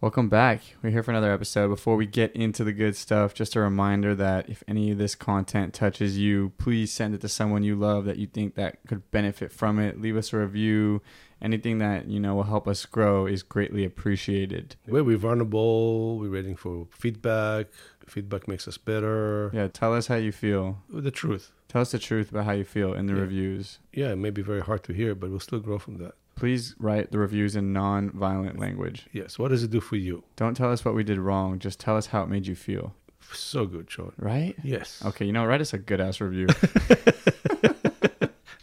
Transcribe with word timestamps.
Welcome 0.00 0.28
back. 0.28 0.60
We're 0.80 0.90
here 0.90 1.02
for 1.02 1.10
another 1.10 1.32
episode. 1.32 1.68
Before 1.70 1.96
we 1.96 2.06
get 2.06 2.30
into 2.36 2.62
the 2.62 2.72
good 2.72 2.94
stuff, 2.94 3.34
just 3.34 3.56
a 3.56 3.60
reminder 3.60 4.14
that 4.14 4.48
if 4.48 4.62
any 4.68 4.92
of 4.92 4.98
this 4.98 5.16
content 5.16 5.74
touches 5.74 6.16
you, 6.16 6.52
please 6.56 6.92
send 6.92 7.16
it 7.16 7.20
to 7.22 7.28
someone 7.28 7.64
you 7.64 7.74
love 7.74 8.04
that 8.04 8.16
you 8.16 8.28
think 8.28 8.54
that 8.54 8.78
could 8.86 9.10
benefit 9.10 9.50
from 9.52 9.80
it. 9.80 10.00
Leave 10.00 10.16
us 10.16 10.32
a 10.32 10.36
review. 10.38 11.02
Anything 11.42 11.78
that, 11.78 12.06
you 12.06 12.20
know, 12.20 12.36
will 12.36 12.44
help 12.44 12.68
us 12.68 12.86
grow 12.86 13.26
is 13.26 13.42
greatly 13.42 13.84
appreciated. 13.84 14.76
We're, 14.86 15.02
we're 15.02 15.16
vulnerable. 15.18 16.16
We're 16.20 16.30
waiting 16.30 16.54
for 16.54 16.86
feedback. 16.92 17.66
Feedback 18.06 18.46
makes 18.46 18.68
us 18.68 18.78
better. 18.78 19.50
Yeah, 19.52 19.66
tell 19.66 19.94
us 19.94 20.06
how 20.06 20.14
you 20.14 20.30
feel. 20.30 20.78
The 20.88 21.10
truth. 21.10 21.50
Tell 21.66 21.82
us 21.82 21.90
the 21.90 21.98
truth 21.98 22.30
about 22.30 22.44
how 22.44 22.52
you 22.52 22.64
feel 22.64 22.94
in 22.94 23.06
the 23.06 23.14
Yeah. 23.14 23.20
reviews. 23.22 23.78
Yeah, 23.92 24.12
it 24.12 24.16
may 24.16 24.30
be 24.30 24.42
very 24.42 24.60
hard 24.60 24.84
to 24.84 24.92
hear, 24.92 25.16
but 25.16 25.30
we'll 25.30 25.40
still 25.40 25.58
grow 25.60 25.80
from 25.80 25.98
that. 25.98 26.14
Please 26.38 26.74
write 26.78 27.10
the 27.10 27.18
reviews 27.18 27.56
in 27.56 27.72
non-violent 27.72 28.58
language. 28.58 29.06
Yes. 29.12 29.38
What 29.38 29.48
does 29.48 29.62
it 29.62 29.70
do 29.70 29.80
for 29.80 29.96
you? 29.96 30.24
Don't 30.36 30.56
tell 30.56 30.70
us 30.70 30.84
what 30.84 30.94
we 30.94 31.02
did 31.04 31.18
wrong. 31.18 31.58
Just 31.58 31.80
tell 31.80 31.96
us 31.96 32.06
how 32.06 32.22
it 32.22 32.28
made 32.28 32.46
you 32.46 32.54
feel. 32.54 32.94
So 33.32 33.66
good, 33.66 33.90
Sean. 33.90 34.12
Right? 34.16 34.54
Yes. 34.62 35.02
Okay, 35.04 35.26
you 35.26 35.32
know, 35.32 35.44
write 35.44 35.60
us 35.60 35.74
a 35.74 35.78
good 35.78 36.00
ass 36.00 36.20
review. 36.20 36.46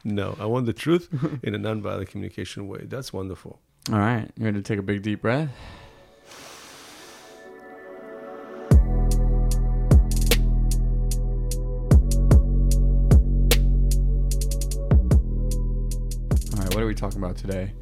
No, 0.07 0.37
I 0.39 0.45
want 0.45 0.67
the 0.67 0.73
truth 0.73 1.09
in 1.43 1.55
a 1.55 1.57
non-violent 1.57 2.09
communication 2.09 2.67
way. 2.67 2.81
That's 2.83 3.11
wonderful. 3.11 3.59
All 3.91 3.97
right, 3.97 4.29
you 4.37 4.45
ready 4.45 4.59
to 4.59 4.63
take 4.63 4.77
a 4.77 4.83
big 4.83 5.01
deep 5.01 5.23
breath? 5.23 5.49
Are 16.85 16.89
we 16.89 16.95
talking 16.95 17.17
about 17.17 17.35
today? 17.35 17.73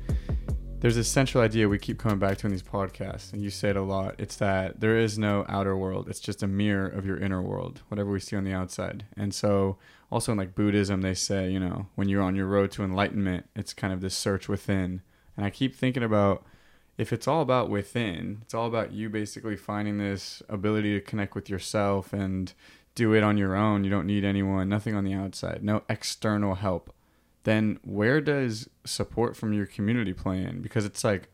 There's 0.79 0.95
this 0.95 1.09
central 1.09 1.43
idea 1.43 1.67
we 1.67 1.77
keep 1.77 1.99
coming 1.99 2.19
back 2.19 2.37
to 2.37 2.47
in 2.47 2.51
these 2.51 2.63
podcasts, 2.63 3.33
and 3.33 3.41
you 3.41 3.49
say 3.49 3.69
it 3.71 3.75
a 3.75 3.81
lot. 3.81 4.15
It's 4.17 4.37
that 4.37 4.79
there 4.79 4.97
is 4.97 5.19
no 5.19 5.45
outer 5.49 5.75
world. 5.75 6.07
It's 6.07 6.21
just 6.21 6.41
a 6.41 6.47
mirror 6.47 6.87
of 6.87 7.05
your 7.05 7.17
inner 7.17 7.41
world, 7.41 7.81
whatever 7.89 8.11
we 8.11 8.21
see 8.21 8.37
on 8.37 8.45
the 8.45 8.53
outside. 8.53 9.05
And 9.17 9.33
so, 9.33 9.77
also 10.09 10.31
in 10.31 10.37
like 10.37 10.55
Buddhism, 10.55 11.01
they 11.01 11.13
say, 11.15 11.49
you 11.49 11.59
know, 11.59 11.87
when 11.95 12.07
you're 12.07 12.21
on 12.21 12.35
your 12.35 12.47
road 12.47 12.71
to 12.71 12.83
enlightenment, 12.83 13.49
it's 13.55 13.73
kind 13.73 13.91
of 13.91 13.99
this 13.99 14.15
search 14.15 14.47
within. 14.47 15.01
And 15.35 15.45
I 15.45 15.49
keep 15.49 15.75
thinking 15.75 16.03
about 16.03 16.45
if 16.97 17.11
it's 17.11 17.27
all 17.27 17.41
about 17.41 17.69
within, 17.69 18.39
it's 18.41 18.53
all 18.53 18.67
about 18.67 18.93
you 18.93 19.09
basically 19.09 19.57
finding 19.57 19.97
this 19.97 20.41
ability 20.47 20.93
to 20.93 21.05
connect 21.05 21.35
with 21.35 21.49
yourself 21.49 22.13
and 22.13 22.53
do 22.95 23.13
it 23.13 23.23
on 23.23 23.37
your 23.37 23.55
own. 23.55 23.83
You 23.83 23.89
don't 23.89 24.07
need 24.07 24.23
anyone, 24.23 24.69
nothing 24.69 24.95
on 24.95 25.03
the 25.03 25.13
outside, 25.13 25.61
no 25.61 25.83
external 25.89 26.55
help. 26.55 26.93
Then 27.43 27.79
where 27.83 28.21
does 28.21 28.69
support 28.85 29.35
from 29.35 29.53
your 29.53 29.65
community 29.65 30.13
play 30.13 30.41
in? 30.41 30.61
Because 30.61 30.85
it's 30.85 31.03
like 31.03 31.29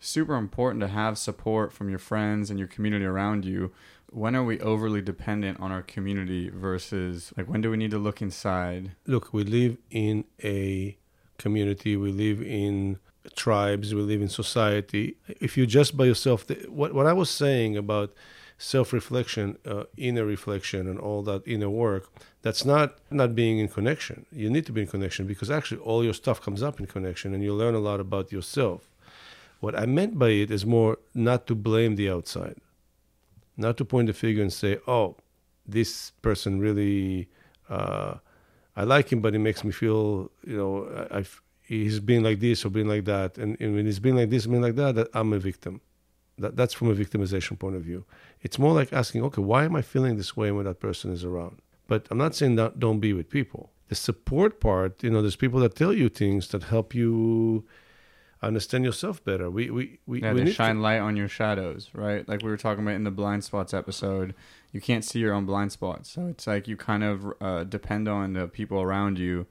super 0.00 0.34
important 0.34 0.80
to 0.80 0.88
have 0.88 1.16
support 1.16 1.72
from 1.72 1.88
your 1.88 1.98
friends 1.98 2.50
and 2.50 2.58
your 2.58 2.68
community 2.68 3.04
around 3.04 3.44
you. 3.44 3.72
When 4.10 4.34
are 4.34 4.44
we 4.44 4.60
overly 4.60 5.00
dependent 5.00 5.60
on 5.60 5.72
our 5.72 5.82
community 5.82 6.50
versus 6.50 7.32
like 7.36 7.48
when 7.48 7.60
do 7.60 7.70
we 7.70 7.76
need 7.76 7.92
to 7.92 7.98
look 7.98 8.20
inside? 8.20 8.92
Look, 9.06 9.32
we 9.32 9.44
live 9.44 9.78
in 9.90 10.24
a 10.42 10.98
community. 11.38 11.96
We 11.96 12.12
live 12.12 12.42
in 12.42 12.98
tribes. 13.36 13.94
We 13.94 14.02
live 14.02 14.20
in 14.20 14.28
society. 14.28 15.16
If 15.40 15.56
you're 15.56 15.66
just 15.66 15.96
by 15.96 16.06
yourself, 16.06 16.46
what 16.68 16.94
what 16.94 17.06
I 17.06 17.12
was 17.12 17.30
saying 17.30 17.76
about 17.76 18.12
self-reflection, 18.58 19.58
uh, 19.66 19.84
inner 19.96 20.24
reflection, 20.24 20.88
and 20.88 20.98
all 20.98 21.22
that 21.22 21.42
inner 21.46 21.70
work, 21.70 22.10
that's 22.42 22.64
not 22.64 22.98
not 23.10 23.34
being 23.34 23.58
in 23.58 23.68
connection. 23.68 24.26
You 24.32 24.50
need 24.50 24.66
to 24.66 24.72
be 24.72 24.82
in 24.82 24.86
connection 24.88 25.26
because 25.26 25.50
actually 25.50 25.80
all 25.80 26.04
your 26.04 26.14
stuff 26.14 26.40
comes 26.40 26.62
up 26.62 26.80
in 26.80 26.86
connection, 26.86 27.34
and 27.34 27.42
you 27.42 27.54
learn 27.54 27.74
a 27.74 27.78
lot 27.78 28.00
about 28.00 28.32
yourself. 28.32 28.90
What 29.60 29.78
I 29.78 29.86
meant 29.86 30.18
by 30.18 30.30
it 30.30 30.50
is 30.50 30.66
more 30.66 30.98
not 31.14 31.46
to 31.46 31.54
blame 31.54 31.96
the 31.96 32.10
outside, 32.10 32.56
not 33.56 33.76
to 33.76 33.84
point 33.84 34.08
the 34.08 34.12
finger 34.12 34.42
and 34.42 34.52
say, 34.52 34.78
"Oh, 34.86 35.16
this 35.66 36.12
person 36.22 36.60
really." 36.60 37.28
Uh, 37.68 38.16
I 38.74 38.84
like 38.84 39.12
him, 39.12 39.20
but 39.20 39.34
he 39.34 39.38
makes 39.38 39.64
me 39.64 39.70
feel, 39.70 40.30
you 40.46 40.56
know, 40.56 41.06
I, 41.10 41.18
I've, 41.18 41.42
he's 41.66 42.00
been 42.00 42.22
like 42.22 42.40
this 42.40 42.64
or 42.64 42.70
been 42.70 42.88
like 42.88 43.04
that, 43.04 43.36
and, 43.36 43.60
and 43.60 43.74
when 43.74 43.84
he's 43.84 43.98
been 43.98 44.16
like 44.16 44.30
this, 44.30 44.46
been 44.46 44.62
like 44.62 44.76
that, 44.76 44.94
that 44.94 45.08
I'm 45.14 45.32
a 45.32 45.38
victim. 45.38 45.80
That, 46.38 46.56
that's 46.56 46.72
from 46.72 46.88
a 46.88 46.94
victimization 46.94 47.58
point 47.58 47.76
of 47.76 47.82
view. 47.82 48.04
It's 48.40 48.58
more 48.58 48.72
like 48.72 48.92
asking, 48.92 49.22
okay, 49.24 49.42
why 49.42 49.64
am 49.64 49.76
I 49.76 49.82
feeling 49.82 50.16
this 50.16 50.36
way 50.36 50.50
when 50.50 50.64
that 50.64 50.80
person 50.80 51.12
is 51.12 51.22
around? 51.22 51.60
But 51.92 52.08
I'm 52.10 52.16
not 52.16 52.34
saying 52.34 52.54
that 52.56 52.78
don't 52.78 53.00
be 53.00 53.12
with 53.12 53.28
people. 53.28 53.70
The 53.88 53.94
support 53.94 54.60
part, 54.60 55.02
you 55.02 55.10
know, 55.10 55.20
there's 55.20 55.36
people 55.36 55.60
that 55.60 55.74
tell 55.74 55.92
you 55.92 56.08
things 56.08 56.48
that 56.48 56.62
help 56.74 56.94
you 56.94 57.66
understand 58.40 58.82
yourself 58.86 59.22
better. 59.22 59.50
We 59.50 59.68
we 59.68 59.98
we, 60.06 60.22
Yeah, 60.22 60.32
we 60.32 60.44
they 60.44 60.52
shine 60.52 60.76
to, 60.76 60.80
light 60.80 61.00
on 61.00 61.18
your 61.18 61.28
shadows, 61.28 61.90
right? 61.92 62.26
Like 62.26 62.40
we 62.42 62.48
were 62.48 62.56
talking 62.56 62.82
about 62.82 62.94
in 62.94 63.04
the 63.04 63.10
blind 63.10 63.44
spots 63.44 63.74
episode. 63.74 64.34
You 64.72 64.80
can't 64.80 65.04
see 65.04 65.18
your 65.18 65.34
own 65.34 65.44
blind 65.44 65.70
spots, 65.70 66.10
so 66.10 66.28
it's 66.28 66.46
like 66.46 66.66
you 66.66 66.78
kind 66.78 67.04
of 67.04 67.34
uh, 67.42 67.64
depend 67.64 68.08
on 68.08 68.32
the 68.32 68.48
people 68.48 68.80
around 68.80 69.18
you 69.18 69.46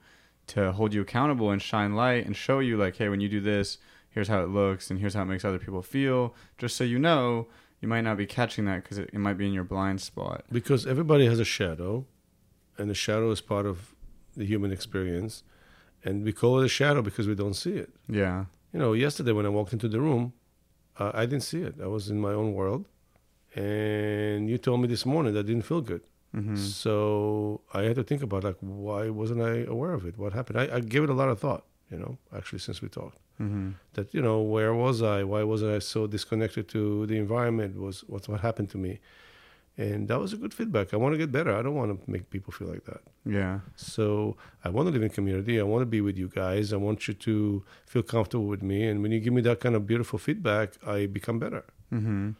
to 0.48 0.72
hold 0.72 0.92
you 0.92 1.00
accountable 1.00 1.52
and 1.52 1.62
shine 1.62 1.94
light 1.94 2.26
and 2.26 2.34
show 2.36 2.58
you, 2.58 2.76
like, 2.76 2.96
hey, 2.96 3.08
when 3.08 3.20
you 3.20 3.28
do 3.28 3.40
this, 3.40 3.78
here's 4.10 4.26
how 4.26 4.42
it 4.42 4.48
looks, 4.48 4.90
and 4.90 4.98
here's 4.98 5.14
how 5.14 5.22
it 5.22 5.26
makes 5.26 5.44
other 5.44 5.60
people 5.60 5.80
feel. 5.80 6.34
Just 6.58 6.76
so 6.76 6.82
you 6.82 6.98
know, 6.98 7.46
you 7.80 7.86
might 7.86 8.00
not 8.00 8.16
be 8.16 8.26
catching 8.26 8.64
that 8.64 8.82
because 8.82 8.98
it, 8.98 9.10
it 9.12 9.18
might 9.18 9.38
be 9.38 9.46
in 9.46 9.52
your 9.52 9.62
blind 9.62 10.00
spot. 10.00 10.44
because 10.50 10.88
everybody 10.88 11.26
has 11.26 11.38
a 11.38 11.44
shadow, 11.44 12.04
and 12.82 12.90
the 12.92 12.98
shadow 13.06 13.28
is 13.36 13.40
part 13.54 13.66
of 13.72 13.76
the 14.38 14.44
human 14.52 14.70
experience, 14.78 15.34
and 16.06 16.14
we 16.26 16.32
call 16.40 16.52
it 16.60 16.64
a 16.70 16.74
shadow 16.80 17.00
because 17.08 17.26
we 17.32 17.36
don't 17.42 17.58
see 17.64 17.74
it. 17.84 17.90
Yeah, 18.20 18.38
you 18.72 18.78
know, 18.82 18.92
yesterday 19.06 19.32
when 19.38 19.46
I 19.50 19.52
walked 19.58 19.72
into 19.76 19.88
the 19.94 20.00
room, 20.08 20.22
uh, 21.00 21.12
I 21.20 21.22
didn't 21.30 21.46
see 21.52 21.62
it. 21.68 21.74
I 21.86 21.88
was 21.96 22.04
in 22.14 22.18
my 22.28 22.34
own 22.40 22.50
world. 22.60 22.82
And 23.54 24.48
you 24.50 24.58
told 24.58 24.80
me 24.80 24.88
this 24.88 25.04
morning 25.04 25.34
that 25.34 25.40
I 25.40 25.48
didn't 25.50 25.66
feel 25.72 25.82
good. 25.92 26.02
hmm 26.34 26.56
So 26.56 27.60
I 27.78 27.82
had 27.88 27.96
to 27.96 28.04
think 28.10 28.22
about, 28.22 28.44
like, 28.44 28.56
why 28.60 29.02
wasn't 29.20 29.42
I 29.42 29.54
aware 29.74 29.92
of 29.98 30.02
it? 30.08 30.14
What 30.22 30.32
happened? 30.38 30.56
I, 30.58 30.76
I 30.76 30.80
gave 30.80 31.02
it 31.06 31.10
a 31.10 31.18
lot 31.22 31.28
of 31.28 31.38
thought, 31.44 31.64
you 31.90 31.98
know, 32.02 32.12
actually, 32.36 32.60
since 32.66 32.78
we 32.84 32.88
talked. 32.88 33.18
hmm 33.38 33.70
That, 33.94 34.06
you 34.16 34.22
know, 34.26 34.38
where 34.54 34.72
was 34.84 34.96
I? 35.02 35.18
Why 35.32 35.42
wasn't 35.52 35.72
I 35.78 35.80
so 35.94 36.00
disconnected 36.06 36.64
to 36.74 36.80
the 37.10 37.16
environment? 37.24 37.70
Was 37.86 37.96
What's 38.12 38.26
what 38.32 38.40
happened 38.48 38.70
to 38.74 38.78
me? 38.86 38.92
And 39.78 40.06
that 40.08 40.20
was 40.20 40.32
a 40.34 40.36
good 40.36 40.52
feedback. 40.52 40.92
I 40.92 40.98
want 40.98 41.14
to 41.14 41.18
get 41.18 41.32
better. 41.32 41.54
I 41.56 41.62
don't 41.62 41.74
want 41.74 42.04
to 42.04 42.10
make 42.10 42.28
people 42.28 42.52
feel 42.52 42.68
like 42.68 42.84
that. 42.84 43.00
yeah, 43.24 43.60
So 43.74 44.36
I 44.64 44.68
want 44.68 44.86
to 44.88 44.92
live 44.92 45.02
in 45.02 45.08
community. 45.08 45.58
I 45.58 45.62
want 45.62 45.80
to 45.82 45.86
be 45.86 46.02
with 46.02 46.18
you 46.18 46.28
guys. 46.28 46.72
I 46.74 46.76
want 46.76 47.08
you 47.08 47.14
to 47.14 47.64
feel 47.86 48.02
comfortable 48.02 48.44
with 48.46 48.62
me. 48.62 48.86
And 48.86 49.02
when 49.02 49.12
you 49.12 49.20
give 49.20 49.32
me 49.32 49.40
that 49.42 49.60
kind 49.60 49.74
of 49.74 49.86
beautiful 49.86 50.18
feedback, 50.18 50.74
I 50.86 51.06
become 51.06 51.38
better. 51.38 51.64
hmm 51.90 52.32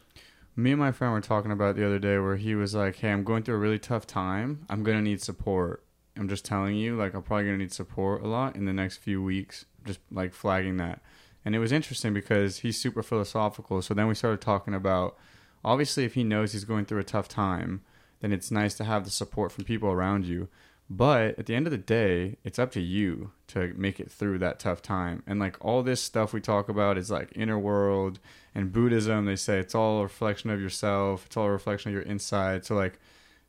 Me 0.55 0.71
and 0.73 0.79
my 0.79 0.91
friend 0.91 1.11
were 1.13 1.21
talking 1.21 1.51
about 1.51 1.75
the 1.75 1.83
other 1.85 1.97
day 1.97 2.19
where 2.19 2.35
he 2.35 2.53
was 2.53 2.75
like, 2.75 2.97
"Hey, 2.97 3.11
I'm 3.11 3.23
going 3.23 3.41
through 3.41 3.55
a 3.55 3.63
really 3.65 3.79
tough 3.79 4.05
time. 4.05 4.49
I'm 4.69 4.83
gonna 4.83 5.01
need 5.01 5.19
support. 5.19 5.83
I'm 6.15 6.29
just 6.29 6.45
telling 6.45 6.75
you, 6.75 6.95
like, 6.95 7.15
I'm 7.15 7.23
probably 7.23 7.45
gonna 7.45 7.57
need 7.57 7.73
support 7.73 8.21
a 8.21 8.27
lot 8.27 8.55
in 8.55 8.65
the 8.65 8.73
next 8.73 8.97
few 8.97 9.23
weeks. 9.23 9.65
Just 9.83 9.99
like 10.11 10.31
flagging 10.35 10.77
that." 10.77 11.01
And 11.43 11.55
it 11.55 11.59
was 11.59 11.71
interesting 11.71 12.13
because 12.13 12.59
he's 12.59 12.79
super 12.79 13.01
philosophical. 13.01 13.81
So 13.81 13.95
then 13.95 14.07
we 14.07 14.13
started 14.13 14.39
talking 14.41 14.75
about, 14.75 15.17
obviously, 15.63 16.03
if 16.03 16.13
he 16.13 16.23
knows 16.23 16.53
he's 16.53 16.65
going 16.65 16.85
through 16.85 16.99
a 16.99 17.05
tough 17.05 17.27
time, 17.27 17.81
then 18.21 18.31
it's 18.31 18.51
nice 18.51 18.73
to 18.75 18.83
have 18.83 19.03
the 19.03 19.11
support 19.11 19.51
from 19.51 19.65
people 19.65 19.89
around 19.89 20.25
you. 20.25 20.47
But 20.89 21.39
at 21.39 21.45
the 21.45 21.55
end 21.55 21.65
of 21.65 21.71
the 21.71 21.77
day, 21.77 22.37
it's 22.43 22.59
up 22.59 22.71
to 22.73 22.81
you 22.81 23.31
to 23.47 23.73
make 23.75 23.99
it 23.99 24.11
through 24.11 24.37
that 24.39 24.59
tough 24.59 24.81
time. 24.81 25.23
And 25.25 25.39
like 25.39 25.57
all 25.59 25.81
this 25.81 26.01
stuff 26.01 26.33
we 26.33 26.41
talk 26.41 26.69
about 26.69 26.97
is 26.97 27.09
like 27.09 27.31
inner 27.35 27.57
world 27.57 28.19
and 28.53 28.71
Buddhism, 28.71 29.25
they 29.25 29.35
say 29.35 29.59
it's 29.59 29.73
all 29.73 29.99
a 29.99 30.03
reflection 30.03 30.49
of 30.49 30.61
yourself, 30.61 31.25
it's 31.25 31.37
all 31.37 31.47
a 31.47 31.51
reflection 31.51 31.89
of 31.89 31.93
your 31.93 32.03
inside. 32.03 32.65
So 32.65 32.75
like 32.75 32.99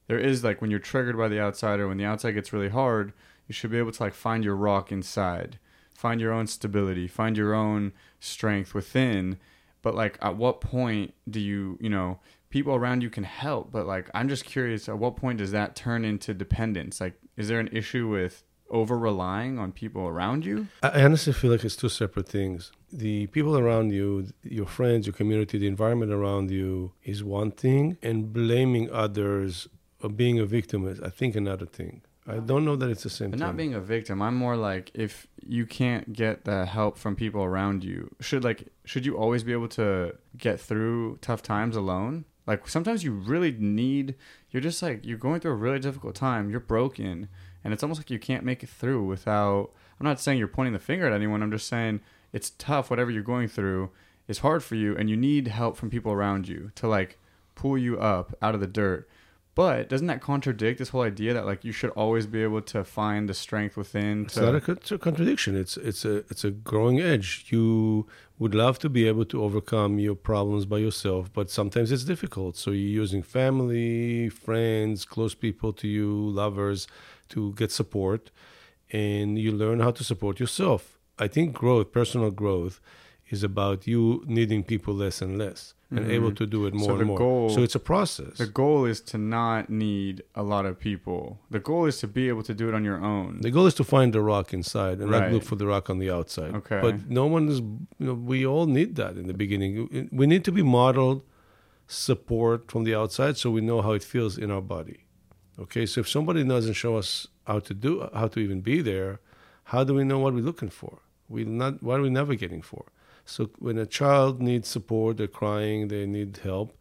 there 0.06 0.18
is 0.18 0.44
like 0.44 0.60
when 0.60 0.70
you're 0.70 0.80
triggered 0.80 1.16
by 1.16 1.28
the 1.28 1.40
outside 1.40 1.80
or 1.80 1.88
when 1.88 1.98
the 1.98 2.04
outside 2.04 2.32
gets 2.32 2.52
really 2.52 2.68
hard, 2.68 3.12
you 3.46 3.52
should 3.52 3.70
be 3.70 3.78
able 3.78 3.92
to 3.92 4.02
like 4.02 4.14
find 4.14 4.44
your 4.44 4.56
rock 4.56 4.90
inside. 4.90 5.58
Find 5.94 6.20
your 6.20 6.32
own 6.32 6.46
stability, 6.46 7.08
find 7.08 7.36
your 7.36 7.54
own 7.54 7.92
strength 8.20 8.74
within. 8.74 9.38
But 9.84 9.94
like 9.94 10.18
at 10.22 10.36
what 10.36 10.60
point 10.62 11.12
do 11.30 11.38
you, 11.38 11.78
you 11.80 11.90
know, 11.90 12.18
people 12.48 12.74
around 12.74 13.02
you 13.02 13.10
can 13.10 13.22
help, 13.22 13.70
but 13.70 13.86
like 13.86 14.10
I'm 14.14 14.28
just 14.28 14.44
curious 14.44 14.88
at 14.88 14.98
what 14.98 15.16
point 15.16 15.38
does 15.38 15.52
that 15.52 15.76
turn 15.76 16.04
into 16.04 16.32
dependence? 16.32 17.00
Like 17.00 17.14
is 17.36 17.48
there 17.48 17.60
an 17.60 17.68
issue 17.70 18.08
with 18.08 18.42
over 18.70 18.98
relying 18.98 19.58
on 19.58 19.72
people 19.72 20.08
around 20.08 20.46
you? 20.46 20.68
I 20.82 21.02
honestly 21.02 21.34
feel 21.34 21.50
like 21.50 21.64
it's 21.64 21.76
two 21.76 21.90
separate 21.90 22.28
things. 22.28 22.72
The 22.90 23.26
people 23.26 23.58
around 23.58 23.92
you, 23.92 24.28
your 24.42 24.66
friends, 24.66 25.06
your 25.06 25.12
community, 25.12 25.58
the 25.58 25.66
environment 25.66 26.12
around 26.12 26.50
you 26.50 26.92
is 27.02 27.22
one 27.22 27.50
thing, 27.50 27.98
and 28.02 28.32
blaming 28.32 28.90
others 28.90 29.68
or 30.02 30.08
being 30.08 30.38
a 30.38 30.46
victim 30.46 30.88
is, 30.88 30.98
I 31.00 31.10
think, 31.10 31.36
another 31.36 31.66
thing. 31.66 32.02
I 32.26 32.38
don't 32.38 32.64
know 32.64 32.76
that 32.76 32.88
it's 32.88 33.02
the 33.02 33.10
same 33.10 33.30
But 33.30 33.38
thing. 33.38 33.46
not 33.46 33.56
being 33.56 33.74
a 33.74 33.80
victim. 33.80 34.22
I'm 34.22 34.34
more 34.34 34.56
like 34.56 34.90
if 34.94 35.26
you 35.46 35.66
can't 35.66 36.12
get 36.12 36.44
the 36.44 36.64
help 36.64 36.96
from 36.96 37.16
people 37.16 37.42
around 37.42 37.84
you, 37.84 38.14
should 38.20 38.44
like 38.44 38.68
should 38.84 39.04
you 39.04 39.16
always 39.16 39.42
be 39.42 39.52
able 39.52 39.68
to 39.68 40.16
get 40.36 40.60
through 40.60 41.18
tough 41.20 41.42
times 41.42 41.76
alone? 41.76 42.24
Like 42.46 42.66
sometimes 42.68 43.04
you 43.04 43.12
really 43.12 43.52
need 43.52 44.14
you're 44.50 44.62
just 44.62 44.82
like 44.82 45.04
you're 45.04 45.18
going 45.18 45.40
through 45.40 45.52
a 45.52 45.56
really 45.56 45.78
difficult 45.78 46.14
time, 46.14 46.50
you're 46.50 46.60
broken, 46.60 47.28
and 47.62 47.72
it's 47.74 47.82
almost 47.82 48.00
like 48.00 48.10
you 48.10 48.18
can't 48.18 48.44
make 48.44 48.62
it 48.62 48.68
through 48.70 49.04
without 49.04 49.70
I'm 50.00 50.04
not 50.06 50.20
saying 50.20 50.38
you're 50.38 50.48
pointing 50.48 50.72
the 50.72 50.78
finger 50.78 51.06
at 51.06 51.12
anyone, 51.12 51.42
I'm 51.42 51.50
just 51.50 51.68
saying 51.68 52.00
it's 52.32 52.50
tough 52.58 52.88
whatever 52.90 53.10
you're 53.10 53.22
going 53.22 53.48
through. 53.48 53.90
is 54.28 54.38
hard 54.38 54.62
for 54.62 54.76
you 54.76 54.96
and 54.96 55.10
you 55.10 55.16
need 55.16 55.48
help 55.48 55.76
from 55.76 55.90
people 55.90 56.10
around 56.12 56.48
you 56.48 56.70
to 56.76 56.88
like 56.88 57.18
pull 57.54 57.76
you 57.76 57.98
up 57.98 58.34
out 58.40 58.54
of 58.54 58.60
the 58.60 58.66
dirt. 58.66 59.08
But 59.54 59.88
doesn't 59.88 60.08
that 60.08 60.20
contradict 60.20 60.80
this 60.80 60.88
whole 60.88 61.02
idea 61.02 61.32
that 61.34 61.46
like 61.46 61.64
you 61.64 61.70
should 61.70 61.90
always 61.90 62.26
be 62.26 62.42
able 62.42 62.62
to 62.62 62.82
find 62.82 63.28
the 63.28 63.34
strength 63.34 63.76
within? 63.76 64.24
It's 64.24 64.36
not 64.36 64.54
a, 64.56 64.72
it's 64.72 64.90
a 64.90 64.98
contradiction. 64.98 65.56
It's 65.56 65.76
it's 65.76 66.04
a 66.04 66.16
it's 66.30 66.42
a 66.44 66.50
growing 66.50 67.00
edge. 67.00 67.46
You 67.50 68.06
would 68.38 68.54
love 68.54 68.80
to 68.80 68.88
be 68.88 69.06
able 69.06 69.24
to 69.26 69.42
overcome 69.44 70.00
your 70.00 70.16
problems 70.16 70.66
by 70.66 70.78
yourself, 70.78 71.32
but 71.32 71.50
sometimes 71.50 71.92
it's 71.92 72.02
difficult. 72.02 72.56
So 72.56 72.72
you're 72.72 73.02
using 73.02 73.22
family, 73.22 74.28
friends, 74.28 75.04
close 75.04 75.34
people 75.36 75.72
to 75.74 75.86
you, 75.86 76.10
lovers, 76.30 76.88
to 77.28 77.52
get 77.52 77.70
support, 77.70 78.32
and 78.90 79.38
you 79.38 79.52
learn 79.52 79.78
how 79.78 79.92
to 79.92 80.02
support 80.02 80.40
yourself. 80.40 80.98
I 81.16 81.28
think 81.28 81.52
growth, 81.54 81.92
personal 81.92 82.32
growth, 82.32 82.80
is 83.30 83.44
about 83.44 83.86
you 83.86 84.24
needing 84.26 84.64
people 84.64 84.94
less 84.94 85.22
and 85.22 85.38
less, 85.38 85.74
and 85.96 86.06
Mhm. 86.06 86.10
able 86.18 86.32
to 86.40 86.46
do 86.46 86.66
it 86.66 86.74
more 86.74 86.86
So 86.90 86.96
and 86.96 87.06
more. 87.06 87.18
goal- 87.18 87.50
so 87.50 87.62
it's 87.62 87.74
a 87.74 87.84
process. 87.92 88.38
the 88.38 88.46
goal 88.46 88.84
is 88.92 89.00
to 89.12 89.16
not 89.18 89.70
need 89.70 90.22
a 90.34 90.42
lot 90.42 90.64
of 90.66 90.78
people. 90.78 91.38
The 91.50 91.60
goal 91.60 91.84
is 91.86 91.98
to 92.00 92.08
be 92.08 92.28
able 92.28 92.42
to 92.50 92.54
do 92.54 92.68
it 92.68 92.74
on 92.74 92.84
your 92.84 93.00
own. 93.14 93.40
The 93.40 93.50
goal 93.50 93.66
is 93.66 93.74
to 93.74 93.84
find 93.84 94.12
the 94.12 94.20
rock 94.20 94.52
inside 94.52 94.96
and 95.00 95.10
not 95.10 95.30
look 95.32 95.44
for 95.44 95.56
the 95.56 95.66
rock 95.66 95.88
on 95.90 95.98
the 95.98 96.10
outside. 96.10 96.54
Okay. 96.60 96.80
But 96.86 96.94
no 97.10 97.26
one 97.26 97.48
is, 97.48 97.58
you 97.60 98.06
know, 98.06 98.14
we 98.14 98.44
all 98.46 98.66
need 98.66 98.90
that 98.96 99.16
in 99.16 99.26
the 99.26 99.34
beginning. 99.34 99.72
We 100.12 100.26
need 100.26 100.44
to 100.44 100.52
be 100.52 100.62
modeled 100.62 101.22
support 101.86 102.70
from 102.70 102.84
the 102.84 102.94
outside 102.94 103.36
so 103.36 103.50
we 103.50 103.60
know 103.60 103.82
how 103.82 103.92
it 103.92 104.02
feels 104.02 104.38
in 104.38 104.50
our 104.50 104.62
body. 104.62 105.00
Okay. 105.58 105.86
So 105.86 106.00
if 106.00 106.08
somebody 106.08 106.42
doesn't 106.44 106.74
show 106.74 106.96
us 106.96 107.26
how 107.46 107.58
to 107.60 107.74
do, 107.74 108.08
how 108.14 108.28
to 108.28 108.40
even 108.40 108.60
be 108.60 108.80
there, 108.80 109.20
how 109.64 109.84
do 109.84 109.94
we 109.94 110.04
know 110.04 110.18
what 110.18 110.34
we're 110.34 110.40
looking 110.50 110.70
for? 110.70 110.98
We 111.28 111.44
not, 111.44 111.82
what 111.82 112.00
are 112.00 112.02
we 112.02 112.10
navigating 112.10 112.62
for? 112.62 112.86
So 113.24 113.50
when 113.58 113.78
a 113.78 113.86
child 113.86 114.42
needs 114.42 114.68
support, 114.68 115.16
they're 115.16 115.26
crying, 115.26 115.88
they 115.88 116.06
need 116.06 116.38
help, 116.42 116.76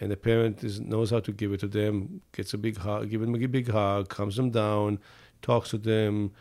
and 0.00 0.10
the 0.10 0.16
parent 0.16 0.62
is, 0.62 0.80
knows 0.80 1.10
how 1.10 1.20
to 1.20 1.32
give 1.32 1.52
it 1.52 1.60
to 1.60 1.68
them, 1.68 2.20
gets 2.32 2.54
a 2.54 2.58
big 2.58 2.78
hug, 2.78 3.10
give 3.10 3.20
them 3.20 3.34
a 3.34 3.46
big 3.46 3.68
hug, 3.70 4.08
calms 4.08 4.36
them 4.36 4.50
down, 4.50 5.00
talks 5.42 5.70
to 5.70 5.78
them, 5.78 6.32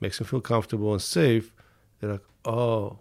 makes 0.00 0.18
them 0.18 0.26
feel 0.26 0.40
comfortable 0.40 0.92
and 0.92 1.02
safe, 1.02 1.54
they're 2.00 2.12
like, 2.12 2.24
oh, 2.44 2.98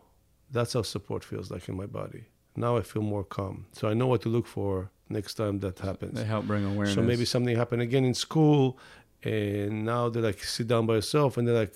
that's 0.52 0.74
how 0.74 0.82
support 0.82 1.24
feels 1.24 1.50
like 1.50 1.68
in 1.70 1.76
my 1.76 1.86
body. 1.86 2.26
Now 2.56 2.78
I 2.78 2.82
feel 2.82 3.02
more 3.02 3.24
calm. 3.24 3.66
So 3.72 3.88
I 3.88 3.94
know 3.94 4.08
what 4.08 4.22
to 4.24 4.30
look 4.30 4.46
for 4.46 4.92
next 5.10 5.36
time 5.36 5.60
that 5.60 5.80
happens. 5.80 6.14
They 6.14 6.26
help 6.26 6.46
bring 6.46 6.66
awareness. 6.66 6.96
So 6.96 7.02
maybe 7.02 7.26
something 7.26 7.56
happened 7.56 7.82
again 7.82 8.06
in 8.06 8.14
school, 8.14 8.78
and 9.24 9.86
now 9.86 10.10
they're 10.10 10.22
like 10.22 10.44
sit 10.44 10.68
down 10.68 10.86
by 10.86 10.96
yourself 10.96 11.38
and 11.38 11.48
they're 11.48 11.56
like 11.56 11.74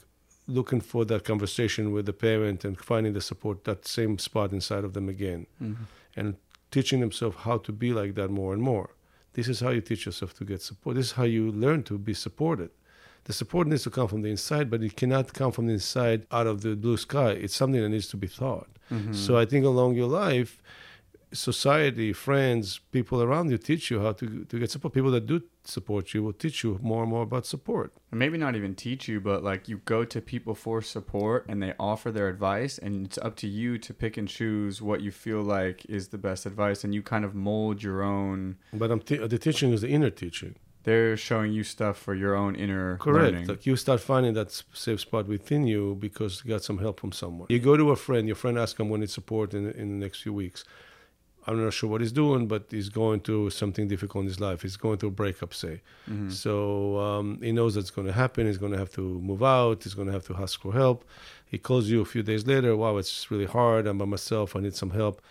looking 0.47 0.79
for 0.81 1.03
that 1.05 1.23
conversation 1.25 1.91
with 1.91 2.05
the 2.05 2.13
parent 2.13 2.63
and 2.65 2.77
finding 2.79 3.13
the 3.13 3.21
support 3.21 3.63
that 3.65 3.85
same 3.85 4.17
spot 4.17 4.51
inside 4.53 4.83
of 4.83 4.93
them 4.93 5.09
again, 5.09 5.45
Mhm. 5.61 5.75
and 6.15 6.35
teaching 6.71 6.99
themselves 7.01 7.37
how 7.39 7.57
to 7.57 7.71
be 7.71 7.93
like 7.93 8.15
that 8.15 8.29
more 8.29 8.53
and 8.53 8.61
more. 8.61 8.89
This 9.33 9.47
is 9.47 9.59
how 9.59 9.69
you 9.69 9.81
teach 9.81 10.05
yourself 10.05 10.33
to 10.35 10.45
get 10.45 10.61
support. 10.61 10.95
This 10.95 11.07
is 11.07 11.11
how 11.13 11.23
you 11.25 11.51
learn 11.51 11.83
to 11.83 11.97
be 11.97 12.13
supported. 12.13 12.69
The 13.25 13.33
support 13.33 13.67
needs 13.67 13.83
to 13.83 13.89
come 13.89 14.07
from 14.07 14.21
the 14.21 14.29
inside, 14.29 14.69
but 14.69 14.81
it 14.81 14.95
cannot 14.95 15.33
come 15.33 15.51
from 15.51 15.67
the 15.67 15.73
inside 15.73 16.25
out 16.31 16.47
of 16.47 16.61
the 16.61 16.75
blue 16.75 16.97
sky. 16.97 17.31
It's 17.31 17.55
something 17.55 17.81
that 17.81 17.89
needs 17.89 18.07
to 18.07 18.17
be 18.17 18.27
taught. 18.29 18.69
Mhm. 18.89 19.13
So 19.13 19.37
I 19.37 19.45
think 19.45 19.65
along 19.65 19.95
your 19.95 20.07
life, 20.07 20.61
society, 21.31 22.13
friends, 22.13 22.79
people 22.91 23.21
around 23.21 23.49
you 23.51 23.57
teach 23.57 23.91
you 23.91 24.01
how 24.01 24.13
to, 24.13 24.45
to 24.45 24.59
get 24.59 24.71
support. 24.71 24.93
People 24.93 25.11
that 25.11 25.25
do 25.25 25.41
support 25.63 26.13
you 26.13 26.23
will 26.23 26.33
teach 26.33 26.63
you 26.63 26.79
more 26.81 27.03
and 27.03 27.11
more 27.11 27.23
about 27.23 27.45
support. 27.45 27.93
And 28.11 28.19
maybe 28.19 28.37
not 28.37 28.55
even 28.55 28.75
teach 28.75 29.07
you, 29.07 29.19
but 29.19 29.43
like 29.43 29.67
you 29.67 29.79
go 29.85 30.05
to 30.05 30.21
people 30.21 30.55
for 30.55 30.81
support 30.81 31.45
and 31.49 31.61
they 31.61 31.73
offer 31.79 32.11
their 32.11 32.29
advice, 32.29 32.77
and 32.77 33.05
it's 33.05 33.17
up 33.17 33.35
to 33.37 33.47
you 33.47 33.77
to 33.79 33.93
pick 33.93 34.17
and 34.17 34.27
choose 34.27 34.81
what 34.81 35.01
you 35.01 35.11
feel 35.11 35.41
like 35.41 35.85
is 35.89 36.09
the 36.09 36.17
best 36.17 36.45
advice, 36.45 36.83
and 36.83 36.93
you 36.95 37.01
kind 37.01 37.25
of 37.25 37.35
mold 37.35 37.83
your 37.83 38.01
own. 38.03 38.57
But 38.73 38.91
I'm 38.91 39.01
t- 39.01 39.19
uh, 39.19 39.27
the 39.27 39.37
teaching 39.37 39.71
is 39.71 39.81
the 39.81 39.89
inner 39.89 40.09
teaching. 40.09 40.55
They're 40.83 41.17
showing 41.17 41.51
you 41.51 41.65
stuff 41.65 41.97
for 41.97 42.15
your 42.15 42.33
own 42.33 42.55
inner 42.55 42.95
Correct. 42.97 43.33
learning. 43.33 43.47
Like 43.47 43.65
you 43.65 43.75
start 43.75 43.99
finding 43.99 44.33
that 44.35 44.63
safe 44.71 45.01
spot 45.01 45.27
within 45.27 45.67
you 45.67 45.97
because 45.99 46.43
you 46.45 46.49
got 46.49 46.63
some 46.63 46.77
help 46.77 47.01
from 47.01 47.11
someone. 47.11 47.47
You 47.49 47.59
go 47.59 47.75
to 47.75 47.91
a 47.91 47.97
friend, 47.97 48.25
your 48.25 48.37
friend 48.37 48.57
asks 48.57 48.79
him 48.79 48.87
when 48.87 49.03
it's 49.03 49.13
support 49.13 49.53
in, 49.53 49.69
in 49.71 49.99
the 49.99 50.05
next 50.05 50.21
few 50.21 50.31
weeks. 50.31 50.63
I'm 51.47 51.63
not 51.63 51.73
sure 51.73 51.89
what 51.89 52.01
he's 52.01 52.11
doing, 52.11 52.47
but 52.47 52.63
he's 52.69 52.89
going 52.89 53.19
through 53.21 53.51
something 53.51 53.87
difficult 53.87 54.23
in 54.23 54.27
his 54.27 54.39
life. 54.39 54.61
He's 54.63 54.75
going 54.75 54.97
through 54.97 55.09
a 55.09 55.19
breakup, 55.23 55.53
say. 55.53 55.81
Mhm. 56.09 56.31
So 56.31 56.97
um, 56.99 57.39
he 57.41 57.51
knows 57.51 57.75
that's 57.75 57.89
going 57.97 58.07
to 58.07 58.13
happen. 58.13 58.45
He's 58.47 58.57
going 58.57 58.73
to 58.73 58.77
have 58.77 58.91
to 58.99 59.01
move 59.29 59.41
out. 59.43 59.83
He's 59.83 59.93
going 59.93 60.07
to 60.07 60.13
have 60.13 60.25
to 60.27 60.35
ask 60.35 60.59
for 60.61 60.73
help. 60.73 61.05
He 61.53 61.57
calls 61.57 61.87
you 61.87 62.01
a 62.01 62.05
few 62.05 62.21
days 62.23 62.45
later. 62.45 62.75
Wow, 62.75 62.97
it's 62.97 63.31
really 63.31 63.45
hard. 63.45 63.87
I'm 63.87 63.97
by 63.97 64.05
myself. 64.05 64.55
I 64.55 64.59
need 64.59 64.75
some 64.75 64.89
help. 64.91 65.21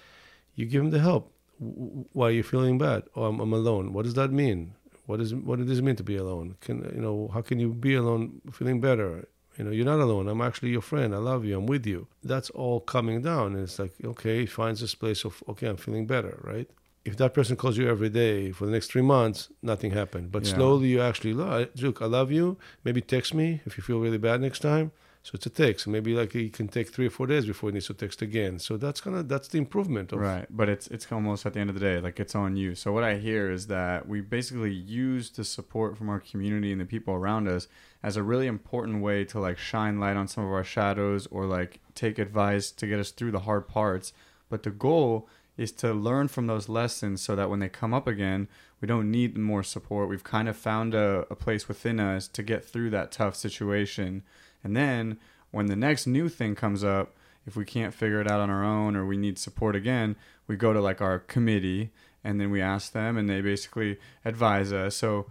You 0.55 0.65
give 0.65 0.83
him 0.83 0.91
the 0.91 1.01
help. 1.01 1.25
W- 1.61 2.07
Why 2.13 2.27
are 2.29 2.37
you 2.41 2.43
feeling 2.43 2.79
bad? 2.79 3.03
Oh, 3.15 3.25
I'm, 3.25 3.39
I'm 3.41 3.53
alone. 3.53 3.93
What 3.93 4.05
does 4.07 4.15
that 4.15 4.33
mean? 4.33 4.73
What 5.07 5.21
is 5.21 5.35
what 5.35 5.65
does 5.65 5.79
it 5.79 5.85
mean 5.85 5.97
to 5.97 6.03
be 6.03 6.17
alone? 6.17 6.57
Can 6.61 6.77
you 6.95 7.01
know 7.07 7.31
how 7.35 7.41
can 7.43 7.61
you 7.61 7.69
be 7.73 7.95
alone 7.95 8.41
feeling 8.53 8.81
better? 8.81 9.29
You 9.57 9.65
know, 9.65 9.71
you're 9.71 9.85
not 9.87 10.01
alone. 10.01 10.29
I'm 10.29 10.41
actually 10.43 10.71
your 10.71 10.83
friend. 10.83 11.15
I 11.15 11.19
love 11.19 11.45
you. 11.45 11.57
I'm 11.59 11.67
with 11.67 11.87
you. 11.87 12.09
That's 12.23 12.51
all 12.51 12.81
coming 12.81 13.23
down. 13.23 13.55
And 13.55 13.63
it's 13.63 13.79
like, 13.79 13.95
okay, 14.05 14.41
he 14.41 14.47
finds 14.47 14.81
this 14.81 14.95
place 14.95 15.25
of, 15.25 15.43
okay, 15.49 15.67
I'm 15.67 15.77
feeling 15.77 16.07
better, 16.07 16.39
right? 16.43 16.69
If 17.05 17.17
that 17.19 17.35
person 17.35 17.57
calls 17.57 17.79
you 17.79 17.89
every 17.89 18.09
day 18.09 18.51
for 18.51 18.67
the 18.67 18.73
next 18.73 18.91
three 18.91 19.03
months, 19.03 19.49
nothing 19.63 19.93
happened. 19.93 20.33
But 20.33 20.45
Yeah. 20.45 20.55
slowly 20.55 20.89
you 20.89 21.01
actually, 21.01 21.35
"Look, 21.35 22.03
I 22.03 22.07
love 22.07 22.33
you. 22.33 22.59
Maybe 22.85 23.01
text 23.01 23.33
me 23.33 23.61
if 23.65 23.77
you 23.79 23.83
feel 23.83 24.01
really 24.01 24.19
bad 24.19 24.41
next 24.41 24.59
time. 24.61 24.91
So 25.27 25.33
it's 25.35 25.47
a 25.47 25.51
text. 25.51 25.89
Maybe 25.89 26.15
like 26.15 26.37
it 26.37 26.53
can 26.53 26.69
take 26.69 26.89
three 26.89 27.09
or 27.09 27.11
four 27.11 27.27
days 27.27 27.47
before 27.47 27.71
it 27.71 27.73
needs 27.73 27.89
to 27.89 27.95
text 27.95 28.23
again. 28.23 28.61
So 28.61 28.77
that's 28.77 29.01
kind 29.01 29.17
of 29.17 29.29
that's 29.29 29.49
the 29.49 29.59
improvement 29.59 30.13
of 30.13 30.21
Right, 30.21 30.47
but 30.49 30.69
it's 30.69 30.87
it's 30.87 31.11
almost 31.11 31.45
at 31.45 31.53
the 31.53 31.59
end 31.59 31.69
of 31.69 31.75
the 31.75 31.81
day, 31.81 31.99
like 31.99 32.21
it's 32.21 32.37
on 32.37 32.55
you. 32.55 32.77
So 32.77 32.93
what 32.93 33.03
I 33.03 33.17
hear 33.17 33.51
is 33.51 33.67
that 33.67 34.07
we 34.07 34.21
basically 34.21 34.73
use 34.73 35.31
the 35.31 35.43
support 35.43 35.99
from 35.99 36.09
our 36.11 36.21
community 36.21 36.71
and 36.71 36.81
the 36.81 36.85
people 36.85 37.13
around 37.13 37.49
us 37.49 37.67
as 38.05 38.17
a 38.17 38.23
really 38.23 38.47
important 38.47 39.03
way 39.03 39.25
to 39.25 39.41
like 39.41 39.59
shine 39.59 39.99
light 39.99 40.17
on 40.17 40.29
some 40.29 40.45
of 40.45 40.53
our 40.53 40.63
shadows 40.63 41.27
or 41.33 41.45
like 41.45 41.81
take 41.97 42.21
advice 42.21 42.71
to 42.71 42.87
get 42.87 43.01
us 43.01 43.11
through 43.11 43.33
the 43.33 43.41
hard 43.41 43.67
parts. 43.67 44.13
But 44.49 44.63
the 44.63 44.71
goal 44.71 45.29
is 45.57 45.73
to 45.73 45.93
learn 45.93 46.29
from 46.29 46.47
those 46.47 46.69
lessons 46.69 47.21
so 47.21 47.35
that 47.35 47.51
when 47.51 47.59
they 47.59 47.69
come 47.69 47.93
up 47.93 48.07
again, 48.07 48.47
we 48.81 48.87
don't 48.87 49.11
need 49.11 49.37
more 49.37 49.65
support. 49.65 50.09
We've 50.09 50.23
kind 50.23 50.49
of 50.49 50.57
found 50.57 50.95
a, 50.95 51.27
a 51.31 51.35
place 51.35 51.67
within 51.67 51.99
us 51.99 52.29
to 52.29 52.45
get 52.45 52.65
through 52.65 52.91
that 52.91 53.11
tough 53.11 53.35
situation. 53.35 54.23
And 54.67 54.77
then 54.77 55.19
when 55.53 55.67
the 55.67 55.77
next 55.77 56.09
new 56.09 56.29
thing 56.29 56.57
comes 56.57 56.83
up, 56.83 57.15
if 57.47 57.55
we 57.55 57.65
can't 57.65 57.95
figure 57.95 58.21
it 58.21 58.29
out 58.29 58.41
on 58.41 58.51
our 58.51 58.65
own 58.65 58.97
or 58.97 59.07
we 59.07 59.17
need 59.17 59.39
support 59.39 59.77
again, 59.77 60.17
we 60.49 60.57
go 60.57 60.73
to 60.73 60.81
like 60.81 61.01
our 61.01 61.21
committee 61.21 61.93
and 62.25 62.41
then 62.41 62.51
we 62.51 62.61
ask 62.61 62.91
them 62.91 63.17
and 63.17 63.31
they 63.31 63.41
basically 63.41 63.97
advise 64.25 64.73
us. 64.73 64.97
So 64.97 65.31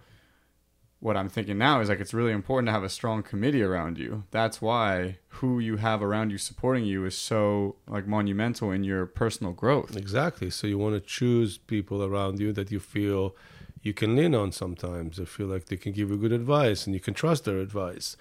what 1.00 1.18
I'm 1.18 1.28
thinking 1.28 1.58
now 1.58 1.82
is 1.82 1.90
like 1.90 2.00
it's 2.00 2.14
really 2.14 2.32
important 2.32 2.68
to 2.68 2.72
have 2.72 2.82
a 2.82 2.88
strong 2.88 3.22
committee 3.22 3.62
around 3.62 3.98
you. 3.98 4.24
That's 4.30 4.62
why 4.62 5.18
who 5.28 5.58
you 5.58 5.76
have 5.76 6.02
around 6.02 6.30
you 6.30 6.38
supporting 6.38 6.86
you 6.86 7.04
is 7.04 7.14
so 7.14 7.76
like 7.86 8.06
monumental 8.06 8.70
in 8.70 8.84
your 8.84 9.04
personal 9.04 9.52
growth. 9.52 9.94
Exactly. 9.98 10.48
So 10.48 10.66
you 10.66 10.78
want 10.78 10.94
to 10.94 11.00
choose 11.00 11.58
people 11.58 12.02
around 12.02 12.40
you 12.40 12.54
that 12.54 12.70
you 12.70 12.80
feel 12.80 13.36
you 13.82 13.92
can 13.92 14.16
lean 14.16 14.34
on 14.34 14.50
sometimes. 14.50 15.18
They 15.18 15.26
feel 15.26 15.46
like 15.46 15.66
they 15.66 15.76
can 15.76 15.92
give 15.92 16.08
you 16.08 16.16
good 16.16 16.32
advice 16.32 16.86
and 16.86 16.94
you 16.94 17.00
can 17.00 17.12
trust 17.12 17.44
their 17.44 17.58
advice 17.58 18.16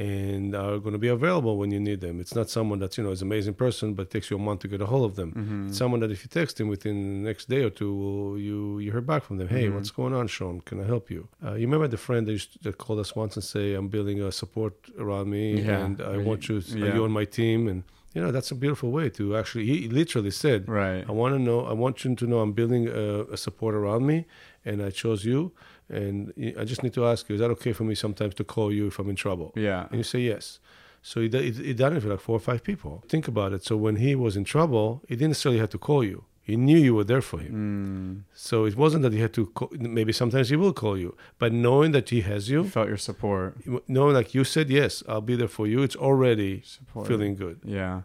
and 0.00 0.54
are 0.54 0.78
going 0.84 0.92
to 0.98 0.98
be 1.06 1.08
available 1.18 1.54
when 1.60 1.70
you 1.74 1.80
need 1.88 2.00
them. 2.00 2.14
It's 2.20 2.34
not 2.34 2.46
someone 2.48 2.78
that's, 2.82 2.96
you 2.96 3.04
know, 3.04 3.10
is 3.16 3.20
an 3.22 3.28
amazing 3.28 3.54
person 3.64 3.86
but 3.98 4.04
takes 4.14 4.26
you 4.30 4.36
a 4.36 4.44
month 4.48 4.60
to 4.64 4.68
get 4.68 4.80
a 4.80 4.86
hold 4.92 5.04
of 5.10 5.14
them. 5.20 5.30
Mm-hmm. 5.32 5.68
It's 5.68 5.78
someone 5.82 6.00
that 6.02 6.10
if 6.16 6.20
you 6.24 6.28
text 6.40 6.54
him 6.60 6.68
within 6.74 6.96
the 7.22 7.28
next 7.30 7.44
day 7.54 7.62
or 7.68 7.70
two, 7.80 8.36
you 8.46 8.58
you 8.84 8.88
hear 8.94 9.06
back 9.12 9.22
from 9.26 9.36
them. 9.40 9.48
Hey, 9.56 9.66
Mhm. 9.66 9.74
what's 9.74 9.92
going 10.00 10.14
on, 10.20 10.26
Sean? 10.34 10.56
Can 10.68 10.76
I 10.84 10.86
help 10.94 11.04
you? 11.14 11.22
Uh, 11.44 11.54
you 11.60 11.64
remember 11.68 11.88
the 11.96 12.02
friend 12.06 12.22
that, 12.26 12.32
used 12.40 12.50
to, 12.54 12.58
that 12.64 12.74
called 12.82 13.00
us 13.04 13.12
once 13.22 13.32
and 13.38 13.44
say, 13.54 13.66
"I'm 13.78 13.88
building 13.96 14.16
a 14.28 14.30
support 14.42 14.74
around 15.04 15.26
me, 15.36 15.44
Yeah. 15.60 15.84
and 15.84 15.94
I 16.14 16.16
want 16.28 16.40
you- 16.48 16.62
you. 16.78 16.84
Are 16.86 16.94
you 16.96 17.04
on 17.08 17.12
my 17.20 17.26
team?" 17.40 17.60
And 17.72 17.80
you 18.14 18.20
know, 18.22 18.32
that's 18.36 18.50
a 18.50 18.58
beautiful 18.64 18.90
way 18.98 19.06
to 19.18 19.22
actually. 19.40 19.66
He 19.72 19.76
literally 20.00 20.32
said, 20.44 20.60
Right. 20.82 21.04
I 21.10 21.12
want 21.20 21.32
to 21.36 21.40
know. 21.48 21.58
I 21.72 21.74
want 21.84 21.94
you 22.04 22.10
to 22.22 22.26
know 22.30 22.38
I'm 22.44 22.54
building 22.60 22.84
a, 22.88 23.06
a 23.36 23.36
support 23.46 23.72
around 23.80 24.02
me, 24.12 24.18
and 24.68 24.76
I 24.88 24.90
chose 25.02 25.20
you. 25.32 25.52
And 25.90 26.32
I 26.58 26.64
just 26.64 26.82
need 26.82 26.94
to 26.94 27.04
ask 27.06 27.28
you: 27.28 27.34
Is 27.34 27.40
that 27.40 27.50
okay 27.50 27.72
for 27.72 27.84
me 27.84 27.94
sometimes 27.94 28.34
to 28.36 28.44
call 28.44 28.72
you 28.72 28.86
if 28.88 28.98
I'm 28.98 29.10
in 29.10 29.16
trouble? 29.16 29.52
Yeah. 29.56 29.86
And 29.90 29.98
you 29.98 30.04
say 30.04 30.20
yes. 30.20 30.58
So 31.02 31.20
he, 31.20 31.28
he, 31.28 31.50
he 31.68 31.74
done 31.74 31.96
it 31.96 32.00
for 32.02 32.08
like 32.08 32.20
four 32.20 32.36
or 32.36 32.40
five 32.40 32.62
people. 32.62 33.02
Think 33.08 33.26
about 33.26 33.52
it. 33.52 33.64
So 33.64 33.76
when 33.76 33.96
he 33.96 34.14
was 34.14 34.36
in 34.36 34.44
trouble, 34.44 35.02
he 35.08 35.16
didn't 35.16 35.30
necessarily 35.30 35.58
have 35.60 35.70
to 35.70 35.78
call 35.78 36.04
you. 36.04 36.24
He 36.42 36.56
knew 36.56 36.78
you 36.78 36.94
were 36.94 37.04
there 37.04 37.22
for 37.22 37.38
him. 37.38 37.52
Mm. 37.54 38.36
So 38.36 38.64
it 38.64 38.76
wasn't 38.76 39.02
that 39.04 39.12
he 39.12 39.20
had 39.20 39.32
to. 39.34 39.46
Call, 39.46 39.70
maybe 39.78 40.12
sometimes 40.12 40.48
he 40.50 40.56
will 40.56 40.72
call 40.72 40.98
you, 40.98 41.16
but 41.38 41.52
knowing 41.52 41.92
that 41.92 42.08
he 42.10 42.20
has 42.22 42.50
You 42.50 42.62
you, 42.64 42.68
felt 42.68 42.88
your 42.88 42.96
support. 42.98 43.56
knowing 43.88 44.14
like 44.14 44.34
you 44.34 44.42
said 44.44 44.68
yes, 44.68 45.02
I'll 45.08 45.20
be 45.20 45.36
there 45.36 45.48
for 45.48 45.66
you. 45.66 45.82
It's 45.82 45.96
already 45.96 46.62
Support. 46.64 47.06
feeling 47.08 47.34
good. 47.34 47.60
Yeah. 47.64 48.02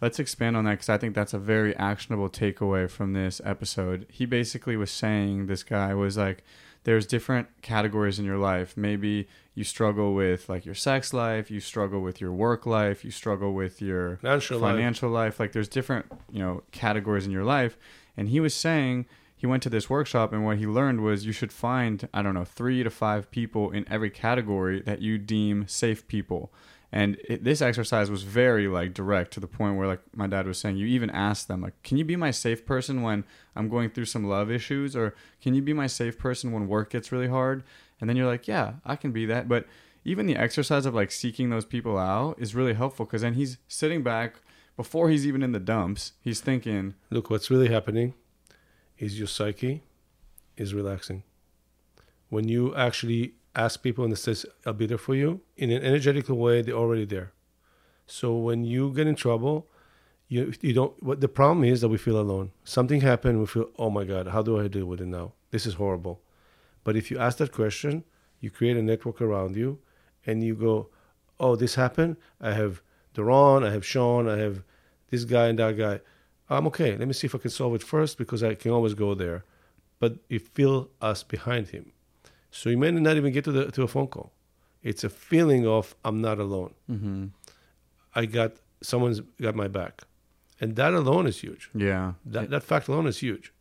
let's 0.00 0.18
expand 0.18 0.56
on 0.56 0.64
that 0.64 0.72
because 0.72 0.88
I 0.88 0.98
think 0.98 1.14
that's 1.14 1.34
a 1.34 1.38
very 1.38 1.74
actionable 1.76 2.28
takeaway 2.28 2.90
from 2.90 3.12
this 3.12 3.40
episode. 3.44 4.06
He 4.10 4.26
basically 4.26 4.76
was 4.76 4.90
saying 4.90 5.46
this 5.46 5.62
guy 5.62 5.94
was 5.94 6.16
like, 6.16 6.42
there's 6.84 7.06
different 7.06 7.48
categories 7.62 8.18
in 8.18 8.24
your 8.24 8.38
life. 8.38 8.76
Maybe 8.76 9.26
you 9.54 9.64
struggle 9.64 10.14
with 10.14 10.48
like 10.48 10.64
your 10.64 10.74
sex 10.74 11.12
life, 11.12 11.50
you 11.50 11.60
struggle 11.60 12.00
with 12.00 12.20
your 12.20 12.32
work 12.32 12.66
life, 12.66 13.04
you 13.04 13.10
struggle 13.10 13.52
with 13.52 13.82
your 13.82 14.18
Financial 14.60 15.10
life. 15.10 15.34
life. 15.34 15.40
Like 15.40 15.52
there's 15.52 15.68
different, 15.68 16.06
you 16.30 16.40
know, 16.40 16.62
categories 16.72 17.26
in 17.26 17.32
your 17.32 17.44
life. 17.44 17.76
And 18.16 18.28
he 18.28 18.38
was 18.38 18.54
saying 18.54 19.06
he 19.34 19.46
went 19.46 19.62
to 19.64 19.70
this 19.70 19.90
workshop 19.90 20.32
and 20.32 20.44
what 20.44 20.58
he 20.58 20.66
learned 20.66 21.00
was 21.00 21.26
you 21.26 21.32
should 21.32 21.52
find, 21.52 22.08
I 22.14 22.22
don't 22.22 22.34
know, 22.34 22.44
three 22.44 22.82
to 22.82 22.90
five 22.90 23.30
people 23.30 23.70
in 23.70 23.86
every 23.90 24.10
category 24.10 24.80
that 24.82 25.00
you 25.02 25.18
deem 25.18 25.66
safe 25.66 26.06
people. 26.06 26.52
And 26.92 27.16
it, 27.28 27.42
this 27.42 27.60
exercise 27.60 28.10
was 28.10 28.22
very 28.22 28.68
like 28.68 28.94
direct 28.94 29.32
to 29.32 29.40
the 29.40 29.48
point 29.48 29.76
where 29.76 29.88
like 29.88 30.00
my 30.14 30.26
dad 30.26 30.46
was 30.46 30.58
saying, 30.58 30.76
you 30.76 30.86
even 30.86 31.10
ask 31.10 31.48
them 31.48 31.60
like, 31.60 31.74
can 31.82 31.96
you 31.96 32.04
be 32.04 32.16
my 32.16 32.30
safe 32.30 32.64
person 32.64 33.02
when 33.02 33.24
I'm 33.56 33.68
going 33.68 33.90
through 33.90 34.04
some 34.04 34.28
love 34.28 34.50
issues, 34.50 34.94
or 34.94 35.14
can 35.42 35.54
you 35.54 35.62
be 35.62 35.72
my 35.72 35.88
safe 35.88 36.18
person 36.18 36.52
when 36.52 36.68
work 36.68 36.90
gets 36.90 37.10
really 37.10 37.28
hard? 37.28 37.64
And 38.00 38.08
then 38.08 38.16
you're 38.16 38.26
like, 38.26 38.46
yeah, 38.46 38.74
I 38.84 38.96
can 38.96 39.12
be 39.12 39.26
that. 39.26 39.48
But 39.48 39.66
even 40.04 40.26
the 40.26 40.36
exercise 40.36 40.86
of 40.86 40.94
like 40.94 41.10
seeking 41.10 41.50
those 41.50 41.64
people 41.64 41.98
out 41.98 42.36
is 42.38 42.54
really 42.54 42.74
helpful 42.74 43.06
because 43.06 43.22
then 43.22 43.34
he's 43.34 43.58
sitting 43.66 44.02
back 44.02 44.36
before 44.76 45.08
he's 45.08 45.26
even 45.26 45.42
in 45.42 45.52
the 45.52 45.60
dumps. 45.60 46.12
He's 46.20 46.40
thinking, 46.40 46.94
Look, 47.10 47.30
what's 47.30 47.50
really 47.50 47.68
happening 47.68 48.14
is 48.98 49.18
your 49.18 49.28
psyche 49.28 49.82
is 50.56 50.74
relaxing. 50.74 51.22
When 52.28 52.48
you 52.48 52.74
actually 52.74 53.34
ask 53.54 53.82
people 53.82 54.04
and 54.04 54.12
it 54.12 54.16
says, 54.16 54.46
I'll 54.66 54.72
be 54.72 54.86
there 54.86 54.98
for 54.98 55.14
you, 55.14 55.40
in 55.56 55.70
an 55.70 55.82
energetical 55.82 56.36
way, 56.36 56.62
they're 56.62 56.74
already 56.74 57.04
there. 57.04 57.32
So 58.06 58.34
when 58.36 58.64
you 58.64 58.92
get 58.92 59.06
in 59.06 59.14
trouble, 59.14 59.68
you 60.28 60.52
you 60.60 60.72
don't. 60.72 61.02
What 61.02 61.20
the 61.20 61.28
problem 61.28 61.64
is 61.64 61.80
that 61.80 61.88
we 61.88 61.98
feel 61.98 62.18
alone. 62.18 62.52
Something 62.64 63.00
happened. 63.00 63.40
We 63.40 63.46
feel, 63.46 63.70
oh 63.78 63.90
my 63.90 64.04
God, 64.04 64.28
how 64.28 64.42
do 64.42 64.58
I 64.58 64.68
deal 64.68 64.86
with 64.86 65.00
it 65.00 65.06
now? 65.06 65.32
This 65.50 65.66
is 65.66 65.74
horrible. 65.74 66.20
But 66.82 66.96
if 66.96 67.10
you 67.10 67.18
ask 67.18 67.38
that 67.38 67.52
question, 67.52 68.04
you 68.40 68.50
create 68.50 68.76
a 68.76 68.82
network 68.82 69.20
around 69.20 69.56
you, 69.56 69.78
and 70.26 70.42
you 70.42 70.54
go, 70.54 70.88
oh, 71.38 71.56
this 71.56 71.74
happened. 71.74 72.16
I 72.40 72.52
have 72.52 72.82
Duran, 73.14 73.64
I 73.64 73.70
have 73.70 73.84
Sean, 73.84 74.28
I 74.28 74.38
have 74.38 74.62
this 75.10 75.24
guy 75.24 75.46
and 75.48 75.58
that 75.58 75.76
guy. 75.76 76.00
I'm 76.50 76.66
okay. 76.66 76.96
Let 76.96 77.08
me 77.08 77.14
see 77.14 77.26
if 77.26 77.34
I 77.34 77.38
can 77.38 77.50
solve 77.50 77.74
it 77.74 77.82
first 77.82 78.18
because 78.18 78.42
I 78.42 78.54
can 78.54 78.70
always 78.70 78.94
go 78.94 79.14
there. 79.14 79.44
But 79.98 80.18
you 80.28 80.38
feel 80.38 80.90
us 81.00 81.22
behind 81.22 81.68
him. 81.68 81.92
So 82.54 82.70
you 82.70 82.78
may 82.78 82.92
not 82.92 83.16
even 83.16 83.32
get 83.32 83.44
to 83.44 83.52
the 83.52 83.70
to 83.72 83.82
a 83.82 83.88
phone 83.88 84.06
call. 84.06 84.32
It's 84.82 85.02
a 85.02 85.10
feeling 85.10 85.66
of 85.66 85.96
I'm 86.04 86.20
not 86.20 86.38
alone. 86.38 86.74
mm-hmm. 86.88 87.24
I 88.14 88.26
got 88.26 88.52
someone's 88.80 89.20
got 89.42 89.56
my 89.56 89.66
back, 89.66 90.02
and 90.60 90.76
that 90.76 90.94
alone 90.94 91.26
is 91.26 91.40
huge. 91.40 91.68
yeah, 91.74 92.12
That 92.24 92.50
that 92.50 92.62
fact 92.62 92.86
alone 92.88 93.08
is 93.08 93.18
huge. 93.18 93.52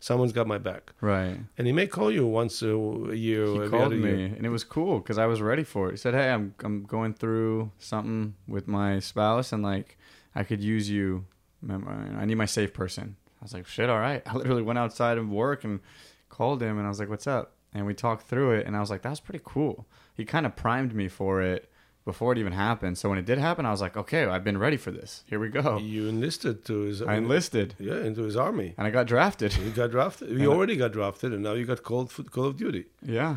Someone's 0.00 0.32
got 0.32 0.46
my 0.46 0.58
back, 0.58 0.92
right. 1.00 1.38
and 1.56 1.66
he 1.66 1.72
may 1.72 1.86
call 1.88 2.10
you 2.12 2.24
once 2.26 2.62
a, 2.62 2.68
a 2.68 3.14
year. 3.14 3.46
He 3.64 3.68
called 3.70 3.92
me, 3.92 4.14
year. 4.16 4.34
and 4.36 4.44
it 4.44 4.50
was 4.50 4.62
cool 4.62 4.98
because 5.00 5.18
I 5.18 5.26
was 5.26 5.40
ready 5.40 5.64
for 5.64 5.88
it. 5.88 5.92
He 5.92 5.96
said, 5.96 6.12
"Hey, 6.14 6.28
I'm 6.30 6.54
I'm 6.62 6.84
going 6.84 7.14
through 7.14 7.72
something 7.78 8.34
with 8.46 8.68
my 8.68 9.00
spouse, 9.00 9.52
and 9.54 9.62
like 9.62 9.96
I 10.34 10.44
could 10.44 10.62
use 10.62 10.90
you. 10.90 11.24
I 11.66 12.24
need 12.26 12.36
my 12.36 12.50
safe 12.58 12.72
person." 12.74 13.16
I 13.40 13.44
was 13.46 13.54
like, 13.54 13.66
"Shit, 13.66 13.88
all 13.88 13.98
right." 14.08 14.22
I 14.30 14.36
literally 14.36 14.62
went 14.62 14.78
outside 14.78 15.16
of 15.16 15.30
work 15.30 15.64
and 15.64 15.80
called 16.28 16.62
him, 16.62 16.76
and 16.76 16.84
I 16.86 16.90
was 16.90 17.00
like, 17.00 17.08
"What's 17.08 17.26
up?" 17.26 17.54
And 17.74 17.84
we 17.86 17.94
talked 17.94 18.26
through 18.26 18.52
it, 18.52 18.66
and 18.66 18.74
I 18.76 18.80
was 18.80 18.90
like, 18.90 19.02
"That 19.02 19.10
was 19.10 19.20
pretty 19.20 19.42
cool." 19.44 19.86
He 20.14 20.24
kind 20.24 20.46
of 20.46 20.56
primed 20.56 20.94
me 20.94 21.06
for 21.08 21.42
it 21.42 21.70
before 22.04 22.32
it 22.32 22.38
even 22.38 22.54
happened. 22.54 22.96
So 22.96 23.08
when 23.10 23.18
it 23.18 23.26
did 23.26 23.38
happen, 23.38 23.66
I 23.66 23.70
was 23.70 23.80
like, 23.82 23.96
"Okay, 23.96 24.24
I've 24.24 24.42
been 24.42 24.56
ready 24.58 24.78
for 24.78 24.90
this. 24.90 25.22
Here 25.26 25.38
we 25.38 25.48
go." 25.50 25.76
You 25.78 26.08
enlisted 26.08 26.64
to 26.64 26.74
his. 26.80 27.02
I 27.02 27.16
enlisted, 27.16 27.74
Yeah, 27.78 27.98
into 28.08 28.22
his 28.22 28.36
army. 28.36 28.74
and 28.78 28.86
I 28.86 28.90
got 28.90 29.06
drafted. 29.06 29.54
You 29.56 29.70
got 29.70 29.90
drafted. 29.90 30.30
And 30.30 30.40
You 30.40 30.50
I- 30.50 30.54
already 30.54 30.76
got 30.76 30.92
drafted, 30.92 31.32
and 31.34 31.42
now 31.42 31.52
you 31.52 31.66
got 31.66 31.82
called 31.82 32.10
for 32.10 32.22
Call 32.22 32.46
of 32.46 32.56
Duty. 32.56 32.86
yeah, 33.02 33.36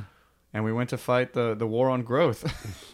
and 0.53 0.63
we 0.63 0.71
went 0.71 0.89
to 0.91 0.97
fight 0.97 1.33
the 1.33 1.53
the 1.53 1.67
war 1.67 1.89
on 1.89 2.01
growth, 2.03 2.41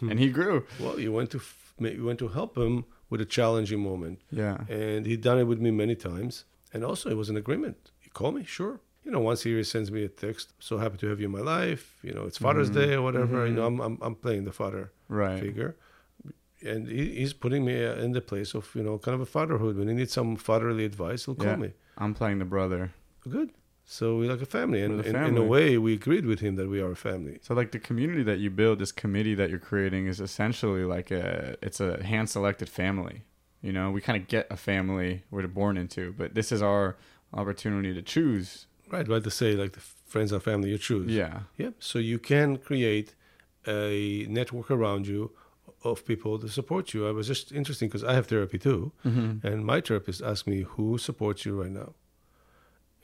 and 0.10 0.18
he 0.18 0.30
grew. 0.30 0.66
Well, 0.80 0.98
you 0.98 1.12
went 1.12 1.30
to 1.30 1.40
you 1.78 2.04
went 2.04 2.18
to 2.18 2.28
help 2.28 2.58
him 2.58 2.84
with 3.10 3.20
a 3.20 3.24
challenging 3.24 3.80
moment, 3.80 4.20
Yeah. 4.32 4.58
and 4.68 5.06
he'd 5.06 5.20
done 5.22 5.38
it 5.38 5.44
with 5.44 5.60
me 5.60 5.70
many 5.70 5.94
times. 5.94 6.44
And 6.74 6.84
also, 6.84 7.08
it 7.08 7.16
was 7.16 7.30
an 7.30 7.36
agreement. 7.36 7.92
He 8.00 8.10
called 8.10 8.34
me, 8.34 8.44
sure. 8.44 8.80
You 9.08 9.12
know, 9.12 9.20
once 9.20 9.42
he 9.42 9.64
sends 9.64 9.90
me 9.90 10.04
a 10.04 10.08
text. 10.08 10.52
So 10.60 10.76
happy 10.76 10.98
to 10.98 11.06
have 11.08 11.18
you 11.18 11.24
in 11.24 11.32
my 11.32 11.40
life. 11.40 11.96
You 12.02 12.12
know, 12.12 12.24
it's 12.24 12.36
Father's 12.36 12.70
Mhm. 12.70 12.74
Day 12.74 12.92
or 12.92 13.00
whatever. 13.00 13.46
You 13.46 13.54
know, 13.54 13.62
Mhm. 13.62 13.66
I'm, 13.66 13.80
I'm 13.80 13.98
I'm 14.02 14.14
playing 14.14 14.44
the 14.44 14.52
father 14.52 14.92
Right. 15.08 15.40
figure, 15.40 15.76
and 16.60 16.86
he, 16.86 17.14
he's 17.20 17.32
putting 17.32 17.64
me 17.64 17.82
uh, 17.82 17.94
in 18.04 18.12
the 18.12 18.20
place 18.20 18.54
of 18.54 18.70
you 18.74 18.82
know 18.82 18.98
kind 18.98 19.14
of 19.14 19.22
a 19.22 19.26
fatherhood. 19.38 19.78
When 19.78 19.88
he 19.88 19.94
needs 19.94 20.12
some 20.12 20.36
fatherly 20.36 20.84
advice, 20.84 21.24
he'll 21.24 21.36
call 21.36 21.46
Yeah. 21.46 21.56
me. 21.56 21.72
I'm 21.96 22.12
playing 22.12 22.38
the 22.38 22.44
brother. 22.44 22.92
Good. 23.26 23.50
So 23.86 24.18
we're 24.18 24.30
like 24.30 24.42
a 24.42 24.52
family, 24.58 24.82
and 24.82 24.98
We're 24.98 25.04
in, 25.04 25.16
in 25.30 25.38
a 25.38 25.42
way, 25.42 25.78
we 25.78 25.94
agreed 25.94 26.26
with 26.26 26.40
him 26.40 26.56
that 26.56 26.68
we 26.68 26.78
are 26.82 26.90
a 26.92 26.96
family. 27.10 27.38
So 27.40 27.54
like 27.54 27.70
the 27.72 27.78
community 27.78 28.22
that 28.24 28.38
you 28.38 28.50
build, 28.50 28.78
this 28.78 28.92
committee 28.92 29.34
that 29.36 29.48
you're 29.48 29.58
creating 29.70 30.06
is 30.06 30.20
essentially 30.20 30.84
like 30.84 31.10
a 31.10 31.56
it's 31.62 31.80
a 31.80 31.90
hand 32.04 32.28
selected 32.28 32.68
family. 32.68 33.22
You 33.62 33.72
know, 33.72 33.90
we 33.90 34.02
kind 34.02 34.20
of 34.20 34.28
get 34.28 34.46
a 34.50 34.56
family 34.58 35.22
we're 35.30 35.48
born 35.48 35.78
into, 35.78 36.12
but 36.12 36.34
this 36.34 36.52
is 36.52 36.60
our 36.60 36.96
opportunity 37.32 37.94
to 37.94 38.02
choose. 38.02 38.66
Right, 38.90 39.06
right 39.08 39.22
to 39.24 39.30
say 39.30 39.52
like 39.62 39.72
the 39.72 39.80
friends 40.06 40.32
and 40.32 40.42
family 40.42 40.70
you 40.70 40.78
choose. 40.78 41.10
Yeah. 41.12 41.40
Yeah. 41.56 41.70
So 41.78 41.98
you 41.98 42.18
can 42.18 42.56
create 42.56 43.14
a 43.66 44.26
network 44.28 44.70
around 44.70 45.06
you 45.06 45.30
of 45.84 46.04
people 46.04 46.38
to 46.38 46.48
support 46.48 46.92
you. 46.94 47.06
I 47.06 47.12
was 47.12 47.26
just 47.26 47.52
interesting 47.52 47.88
because 47.88 48.02
I 48.04 48.14
have 48.14 48.26
therapy 48.26 48.58
too, 48.58 48.92
Mm-hmm. 49.06 49.46
and 49.46 49.64
my 49.64 49.80
therapist 49.80 50.22
asked 50.22 50.46
me 50.46 50.62
who 50.62 50.98
supports 50.98 51.44
you 51.46 51.52
right 51.62 51.70
now, 51.82 51.90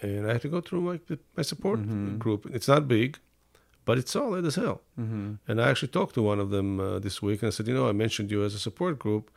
and 0.00 0.26
I 0.28 0.32
had 0.32 0.42
to 0.42 0.48
go 0.48 0.60
through 0.60 1.00
the, 1.06 1.18
my 1.36 1.42
support 1.42 1.78
Mhm. 1.80 2.18
group. 2.18 2.46
It's 2.56 2.68
not 2.68 2.88
big, 2.88 3.18
but 3.84 3.98
it's 3.98 4.10
solid 4.10 4.44
as 4.44 4.56
hell. 4.56 4.80
Mm-hmm. 4.98 5.34
And 5.48 5.60
I 5.60 5.68
actually 5.70 5.92
talked 5.98 6.14
to 6.14 6.22
one 6.22 6.40
of 6.40 6.50
them 6.50 6.80
uh, 6.80 6.98
this 6.98 7.22
week, 7.22 7.42
and 7.42 7.48
I 7.48 7.50
said, 7.50 7.68
you 7.68 7.74
know, 7.74 7.88
I 7.88 7.92
mentioned 7.92 8.30
you 8.30 8.42
as 8.44 8.54
a 8.54 8.58
support 8.58 8.98
group, 8.98 9.30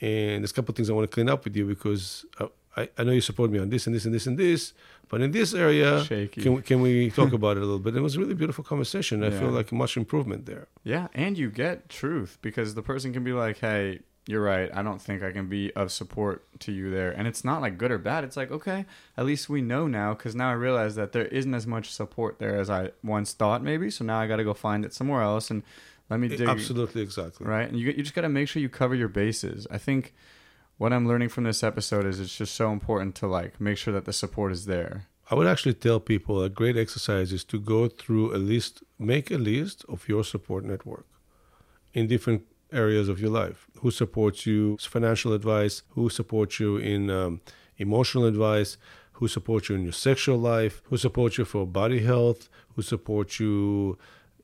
and 0.00 0.42
there's 0.42 0.50
a 0.50 0.54
couple 0.54 0.72
of 0.72 0.76
things 0.76 0.90
I 0.90 0.94
want 0.94 1.08
to 1.10 1.14
clean 1.14 1.28
up 1.28 1.44
with 1.44 1.54
you 1.56 1.66
because 1.66 2.24
I, 2.40 2.48
I, 2.76 2.88
I 2.96 3.04
know 3.04 3.12
you 3.12 3.20
support 3.20 3.50
me 3.50 3.58
on 3.58 3.68
this 3.68 3.86
and 3.86 3.94
this 3.94 4.04
and 4.04 4.14
this 4.14 4.26
and 4.26 4.38
this, 4.38 4.72
but 5.08 5.20
in 5.20 5.30
this 5.30 5.52
area, 5.52 6.04
Shaky. 6.04 6.42
can 6.42 6.54
we, 6.54 6.62
can 6.62 6.80
we 6.80 7.10
talk 7.20 7.32
about 7.32 7.56
it 7.56 7.62
a 7.62 7.66
little 7.66 7.78
bit? 7.78 7.94
It 7.94 8.00
was 8.00 8.16
a 8.16 8.20
really 8.20 8.34
beautiful 8.34 8.64
conversation. 8.64 9.22
I 9.22 9.30
feel 9.30 9.50
like 9.50 9.70
much 9.72 9.96
improvement 9.96 10.46
there. 10.46 10.68
Yeah, 10.82 11.08
and 11.14 11.36
you 11.36 11.50
get 11.50 11.88
truth 11.88 12.38
because 12.40 12.74
the 12.74 12.82
person 12.82 13.12
can 13.12 13.22
be 13.24 13.32
like, 13.32 13.58
"Hey, 13.58 14.00
you're 14.26 14.42
right. 14.42 14.70
I 14.72 14.82
don't 14.82 15.02
think 15.02 15.22
I 15.22 15.32
can 15.32 15.48
be 15.48 15.70
of 15.74 15.92
support 15.92 16.46
to 16.60 16.72
you 16.72 16.90
there." 16.90 17.10
And 17.10 17.28
it's 17.28 17.44
not 17.44 17.60
like 17.60 17.76
good 17.76 17.90
or 17.90 17.98
bad. 17.98 18.24
It's 18.24 18.38
like, 18.38 18.50
"Okay, 18.50 18.86
at 19.18 19.26
least 19.26 19.50
we 19.50 19.60
know 19.60 19.86
now 19.86 20.14
cuz 20.14 20.34
now 20.34 20.48
I 20.48 20.54
realize 20.54 20.94
that 20.94 21.12
there 21.12 21.26
isn't 21.26 21.52
as 21.54 21.66
much 21.66 21.92
support 21.92 22.38
there 22.38 22.56
as 22.56 22.70
I 22.70 22.92
once 23.02 23.34
thought 23.34 23.62
maybe. 23.62 23.90
So 23.90 24.04
now 24.04 24.18
I 24.18 24.26
got 24.26 24.36
to 24.36 24.44
go 24.44 24.54
find 24.54 24.82
it 24.84 24.94
somewhere 24.94 25.20
else 25.22 25.50
and 25.50 25.62
let 26.08 26.20
me 26.20 26.28
dig 26.28 26.40
Absolutely, 26.48 27.02
exactly. 27.02 27.46
right? 27.46 27.68
And 27.68 27.78
you 27.78 27.88
you 27.88 28.02
just 28.02 28.14
got 28.14 28.22
to 28.22 28.28
make 28.28 28.48
sure 28.48 28.62
you 28.62 28.68
cover 28.70 28.94
your 28.94 29.08
bases. 29.08 29.66
I 29.70 29.76
think 29.78 30.14
what 30.82 30.92
I'm 30.92 31.06
learning 31.06 31.28
from 31.28 31.44
this 31.44 31.62
episode 31.62 32.04
is 32.06 32.18
it's 32.18 32.36
just 32.36 32.56
so 32.56 32.72
important 32.72 33.14
to 33.20 33.28
like 33.28 33.60
make 33.60 33.78
sure 33.78 33.94
that 33.94 34.04
the 34.04 34.12
support 34.12 34.50
is 34.50 34.66
there. 34.66 35.06
I 35.30 35.36
would 35.36 35.46
actually 35.46 35.74
tell 35.74 36.00
people 36.00 36.42
a 36.42 36.48
great 36.48 36.76
exercise 36.76 37.32
is 37.32 37.44
to 37.44 37.60
go 37.60 37.86
through 37.86 38.34
a 38.34 38.40
list, 38.52 38.82
make 38.98 39.30
a 39.30 39.38
list 39.38 39.84
of 39.88 40.08
your 40.08 40.24
support 40.24 40.64
network 40.64 41.06
in 41.94 42.08
different 42.08 42.42
areas 42.72 43.08
of 43.08 43.20
your 43.20 43.30
life. 43.30 43.68
Who 43.78 43.92
supports 43.92 44.44
you, 44.44 44.76
financial 44.80 45.32
advice, 45.32 45.82
who 45.90 46.10
supports 46.10 46.58
you 46.58 46.78
in 46.78 47.10
um, 47.10 47.42
emotional 47.76 48.24
advice, 48.24 48.76
who 49.12 49.28
supports 49.28 49.68
you 49.68 49.76
in 49.76 49.84
your 49.84 49.92
sexual 49.92 50.38
life, 50.38 50.82
who 50.86 50.96
supports 50.96 51.38
you 51.38 51.44
for 51.44 51.64
body 51.64 52.00
health, 52.00 52.48
who 52.74 52.82
supports 52.82 53.38
you 53.38 53.98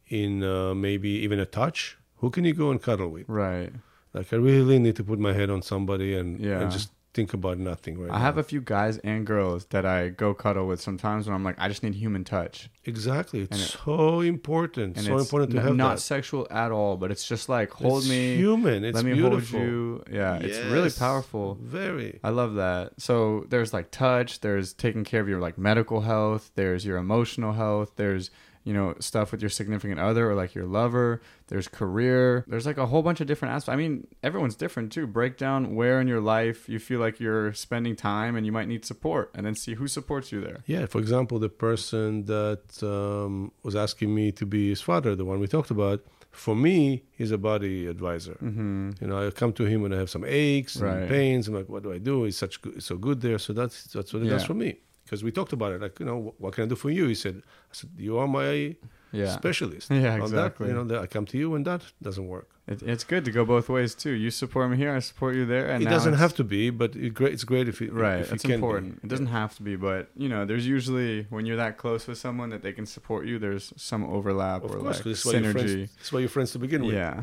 in 0.06 0.44
uh, 0.44 0.72
maybe 0.72 1.08
even 1.08 1.40
a 1.40 1.46
touch. 1.46 1.98
Who 2.18 2.30
can 2.30 2.44
you 2.44 2.54
go 2.54 2.70
and 2.70 2.80
cuddle 2.80 3.08
with? 3.08 3.28
Right. 3.28 3.72
Like 4.14 4.32
I 4.32 4.36
really 4.36 4.78
need 4.78 4.96
to 4.96 5.04
put 5.04 5.18
my 5.18 5.32
head 5.32 5.50
on 5.50 5.62
somebody 5.62 6.16
and, 6.16 6.40
Yeah. 6.40 6.60
and 6.60 6.70
just 6.70 6.90
think 7.14 7.32
about 7.34 7.58
nothing 7.58 7.98
right 7.98 8.10
I 8.10 8.14
now. 8.18 8.20
have 8.20 8.38
a 8.38 8.42
few 8.42 8.60
guys 8.60 8.98
and 8.98 9.26
girls 9.26 9.64
that 9.66 9.84
I 9.86 10.08
go 10.08 10.34
cuddle 10.34 10.66
with 10.66 10.80
sometimes 10.80 11.26
when 11.26 11.34
I'm 11.34 11.42
like 11.44 11.56
I 11.58 11.68
just 11.68 11.82
need 11.82 11.94
human 11.94 12.22
touch. 12.24 12.70
Exactly. 12.88 13.40
It's 13.42 13.56
it- 13.74 13.78
so 13.84 14.20
important. 14.20 14.98
so 14.98 15.18
important 15.18 15.52
to 15.52 15.58
n- 15.58 15.64
have 15.66 15.76
not 15.76 15.96
that. 15.96 16.00
sexual 16.00 16.46
at 16.50 16.72
all, 16.72 16.96
but 16.96 17.10
it's 17.10 17.26
just 17.28 17.48
like 17.48 17.70
hold 17.70 17.98
It's 18.02 18.08
me, 18.10 18.36
human. 18.36 18.84
It's 18.84 18.96
let 18.96 19.04
me 19.04 19.12
beautiful. 19.14 19.58
hold 19.58 19.70
you. 19.70 20.02
Yeah, 20.10 20.36
it's 20.36 20.58
really 20.72 20.90
powerful. 20.90 21.58
Very. 21.60 22.18
I 22.24 22.30
love 22.30 22.54
that. 22.54 22.92
So 22.98 23.44
there's 23.48 23.72
like 23.72 23.90
touch, 23.90 24.40
there's 24.40 24.72
taking 24.72 25.04
care 25.04 25.20
of 25.20 25.28
your 25.28 25.40
like 25.40 25.58
medical 25.58 26.00
health, 26.00 26.50
there's 26.54 26.84
your 26.84 26.96
emotional 26.96 27.52
health, 27.52 27.92
there's 27.96 28.30
you 28.64 28.74
know 28.74 28.94
stuff 29.00 29.32
with 29.32 29.40
your 29.40 29.48
significant 29.48 29.98
other 29.98 30.30
or 30.30 30.34
like 30.34 30.54
your 30.54 30.66
lover, 30.66 31.22
there's 31.46 31.68
career. 31.68 32.44
There's 32.46 32.66
like 32.66 32.76
a 32.76 32.84
whole 32.84 33.02
bunch 33.02 33.20
of 33.22 33.26
different 33.26 33.54
aspects. 33.54 33.72
I 33.72 33.76
mean, 33.76 34.06
everyone's 34.22 34.56
different 34.56 34.92
too. 34.92 35.06
Break 35.06 35.38
down 35.38 35.74
where 35.74 36.00
in 36.02 36.08
your 36.08 36.20
life 36.20 36.68
you 36.68 36.78
feel 36.78 37.00
like 37.00 37.18
you're 37.18 37.54
spending 37.54 37.96
time 37.96 38.36
and 38.36 38.44
you 38.44 38.52
might 38.52 38.68
need 38.68 38.84
support 38.84 39.30
and 39.34 39.46
then 39.46 39.54
see 39.54 39.74
who 39.74 39.88
supports 39.88 40.32
you 40.32 40.42
there. 40.42 40.58
Yeah. 40.66 40.84
For 40.84 40.98
example, 40.98 41.38
the 41.38 41.48
person 41.48 42.26
that 42.26 42.70
um, 42.82 43.52
was 43.62 43.74
asking 43.76 44.14
me 44.14 44.32
to 44.32 44.46
be 44.46 44.68
his 44.68 44.80
father, 44.80 45.14
the 45.16 45.24
one 45.24 45.38
we 45.40 45.46
talked 45.46 45.70
about, 45.70 46.00
For 46.30 46.54
me, 46.54 47.02
he's 47.18 47.32
a 47.32 47.38
body 47.38 47.86
advisor. 47.86 48.34
Mm-hmm. 48.42 48.90
You 49.00 49.06
know, 49.08 49.26
I 49.26 49.30
come 49.30 49.52
to 49.54 49.64
him 49.64 49.82
when 49.82 49.92
I 49.92 49.96
have 49.96 50.10
some 50.10 50.24
aches 50.26 50.76
and 50.76 50.84
Right. 50.84 51.08
pains. 51.08 51.48
I'm 51.48 51.54
like, 51.54 51.68
what 51.68 51.82
do 51.82 51.92
I 51.92 51.98
do? 51.98 52.24
He's 52.24 52.36
such 52.38 52.60
good, 52.62 52.82
so 52.82 52.96
good 52.96 53.20
there. 53.22 53.38
So 53.38 53.52
that's 53.52 53.84
that's 53.94 54.12
what 54.12 54.22
he 54.22 54.28
does 54.28 54.44
for 54.44 54.54
me. 54.54 54.70
Because 55.08 55.24
we 55.24 55.32
talked 55.32 55.54
about 55.54 55.72
it. 55.72 55.80
Like, 55.80 55.98
you 56.00 56.04
know, 56.06 56.34
what, 56.36 56.52
can 56.52 56.64
I 56.64 56.66
do 56.66 56.76
for 56.76 56.90
you? 56.90 57.06
He 57.08 57.14
said, 57.14 57.36
I 57.70 57.72
said, 57.72 57.88
you 57.96 58.18
are 58.18 58.28
my 58.28 58.76
Yeah. 59.10 59.30
specialist. 59.40 59.90
Yeah, 60.04 60.14
on 60.16 60.20
exactly. 60.20 60.66
That, 60.66 60.72
you 60.72 60.78
know, 60.78 60.84
that 60.84 61.00
I 61.00 61.06
come 61.06 61.24
to 61.32 61.38
you 61.38 61.48
when 61.48 61.62
that 61.62 61.80
doesn't 62.02 62.28
work. 62.28 62.48
It, 62.66 62.82
it's 62.82 63.04
good 63.04 63.24
to 63.24 63.30
go 63.30 63.46
both 63.46 63.70
ways 63.70 63.94
too. 63.94 64.10
You 64.10 64.30
support 64.30 64.70
me 64.70 64.76
here, 64.76 64.94
I 64.94 64.98
support 64.98 65.34
you 65.34 65.46
there, 65.46 65.66
and 65.70 65.82
it 65.82 65.88
doesn't 65.88 66.18
have 66.24 66.34
to 66.34 66.44
be, 66.44 66.68
but 66.68 66.94
it 66.94 67.14
great, 67.14 67.32
it's 67.32 67.44
great 67.44 67.66
if 67.72 67.80
it, 67.80 67.90
Right, 67.90 68.20
if 68.20 68.30
it's 68.34 68.44
important. 68.44 69.00
Be. 69.00 69.06
It 69.06 69.08
doesn't 69.08 69.28
have 69.40 69.56
to 69.56 69.62
be, 69.62 69.76
but 69.76 70.10
you 70.14 70.28
know, 70.28 70.44
there's 70.44 70.66
usually 70.66 71.26
when 71.30 71.46
you're 71.46 71.56
that 71.56 71.78
close 71.78 72.06
with 72.06 72.18
someone 72.18 72.50
that 72.50 72.62
they 72.62 72.74
can 72.74 72.84
support 72.84 73.24
you. 73.26 73.38
There's 73.38 73.72
some 73.76 74.04
overlap 74.04 74.62
Of 74.64 74.72
or 74.72 74.80
course, 74.80 74.96
like 74.96 75.04
that's 75.04 75.24
why 75.24 75.32
friends. 75.40 75.46
synergy. 75.54 75.88
That's 75.96 76.12
why 76.12 76.20
you're 76.20 76.28
friends 76.28 76.52
to 76.52 76.58
begin 76.58 76.84
with. 76.84 76.94
Yeah. 76.94 77.22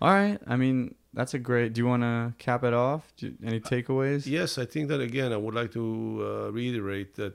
All 0.00 0.14
right. 0.14 0.38
I 0.46 0.56
mean, 0.56 0.94
that's 1.12 1.34
a 1.34 1.38
great. 1.38 1.72
Do 1.72 1.80
you 1.80 1.86
want 1.86 2.02
to 2.02 2.34
cap 2.38 2.64
it 2.64 2.74
off? 2.74 3.12
You, 3.18 3.34
any 3.44 3.60
takeaways? 3.60 4.26
Yes, 4.26 4.58
I 4.58 4.64
think 4.64 4.88
that 4.88 5.00
again, 5.00 5.32
I 5.32 5.36
would 5.36 5.54
like 5.54 5.72
to 5.72 6.46
uh, 6.48 6.52
reiterate 6.52 7.14
that 7.16 7.34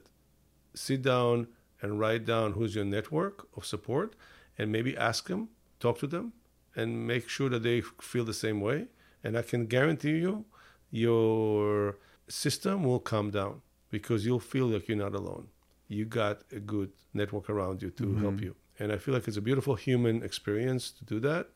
sit 0.76 1.02
down 1.02 1.48
and 1.82 2.00
write 2.00 2.26
down 2.26 2.54
who's 2.54 2.76
your 2.76 2.86
network 2.86 3.48
of 3.58 3.66
support 3.66 4.16
and 4.58 4.72
maybe 4.72 4.96
ask 4.96 5.28
them, 5.28 5.50
talk 5.80 6.00
to 6.00 6.08
them, 6.08 6.34
and 6.76 7.06
make 7.08 7.28
sure 7.28 7.50
that 7.50 7.64
they 7.64 7.82
feel 8.02 8.26
the 8.26 8.34
same 8.34 8.62
way. 8.62 8.88
And 9.24 9.38
I 9.38 9.42
can 9.42 9.66
guarantee 9.66 10.18
you, 10.18 10.46
your 10.92 11.98
system 12.28 12.84
will 12.84 13.00
calm 13.00 13.32
down 13.32 13.62
because 13.90 14.26
you'll 14.26 14.40
feel 14.40 14.68
like 14.68 14.88
you're 14.88 14.98
not 14.98 15.14
alone. 15.14 15.48
You 15.88 16.06
got 16.06 16.42
a 16.52 16.60
good 16.60 16.92
network 17.14 17.50
around 17.50 17.82
you 17.82 17.90
to 17.92 18.16
help 18.16 18.42
you. 18.42 18.56
And 18.80 18.92
I 18.92 18.98
feel 18.98 19.14
like 19.14 19.28
it's 19.28 19.38
a 19.38 19.42
beautiful 19.42 19.76
human 19.76 20.24
experience 20.24 20.90
to 20.92 21.06
do 21.06 21.20
that 21.22 21.50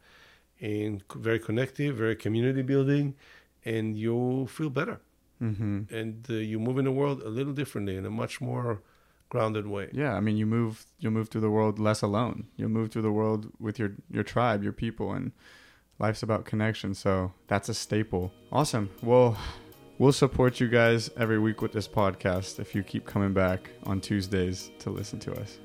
and 0.62 1.04
very 1.16 1.40
connective, 1.40 1.96
very 1.98 2.16
community 2.16 2.62
building, 2.62 3.16
and 3.66 3.98
you'll 3.98 4.48
feel 4.48 4.70
better 4.70 5.00
Mm-hmm. 5.40 5.94
and 5.94 6.26
uh, 6.32 6.34
you 6.34 6.58
move 6.60 6.80
in 6.80 6.86
the 6.86 6.92
world 6.92 7.22
a 7.22 7.30
little 7.30 7.54
differently 7.54 7.96
in 7.96 8.08
a 8.08 8.10
much 8.10 8.42
more 8.42 8.82
grounded 9.30 9.68
way. 9.68 9.88
Yeah. 9.92 10.16
I 10.16 10.20
mean, 10.20 10.36
you 10.36 10.48
move. 10.48 10.86
You'll 11.00 11.12
move 11.14 11.30
through 11.30 11.42
the 11.42 11.52
world 11.52 11.78
less 11.78 12.02
alone. 12.02 12.48
You'll 12.56 12.70
move 12.70 12.90
through 12.92 13.04
the 13.04 13.12
world 13.12 13.52
with 13.60 13.78
your 13.78 13.92
your 14.10 14.24
tribe, 14.24 14.64
your 14.64 14.74
people, 14.74 15.12
and 15.14 15.32
life's 16.00 16.24
about 16.24 16.46
connection. 16.46 16.96
So 16.96 17.34
that's 17.48 17.70
a 17.70 17.74
staple. 17.76 18.32
Awesome. 18.52 18.90
Well. 19.04 19.38
We'll 20.00 20.12
support 20.14 20.60
you 20.60 20.68
guys 20.68 21.10
every 21.18 21.40
week 21.40 21.64
with 21.64 21.72
this 21.72 21.88
podcast 21.88 22.60
if 22.60 22.76
you 22.76 22.84
keep 22.84 23.08
coming 23.08 23.34
back 23.34 23.72
on 23.84 24.00
Tuesdays 24.00 24.70
to 24.78 24.92
listen 24.92 25.18
to 25.22 25.34
us. 25.34 25.58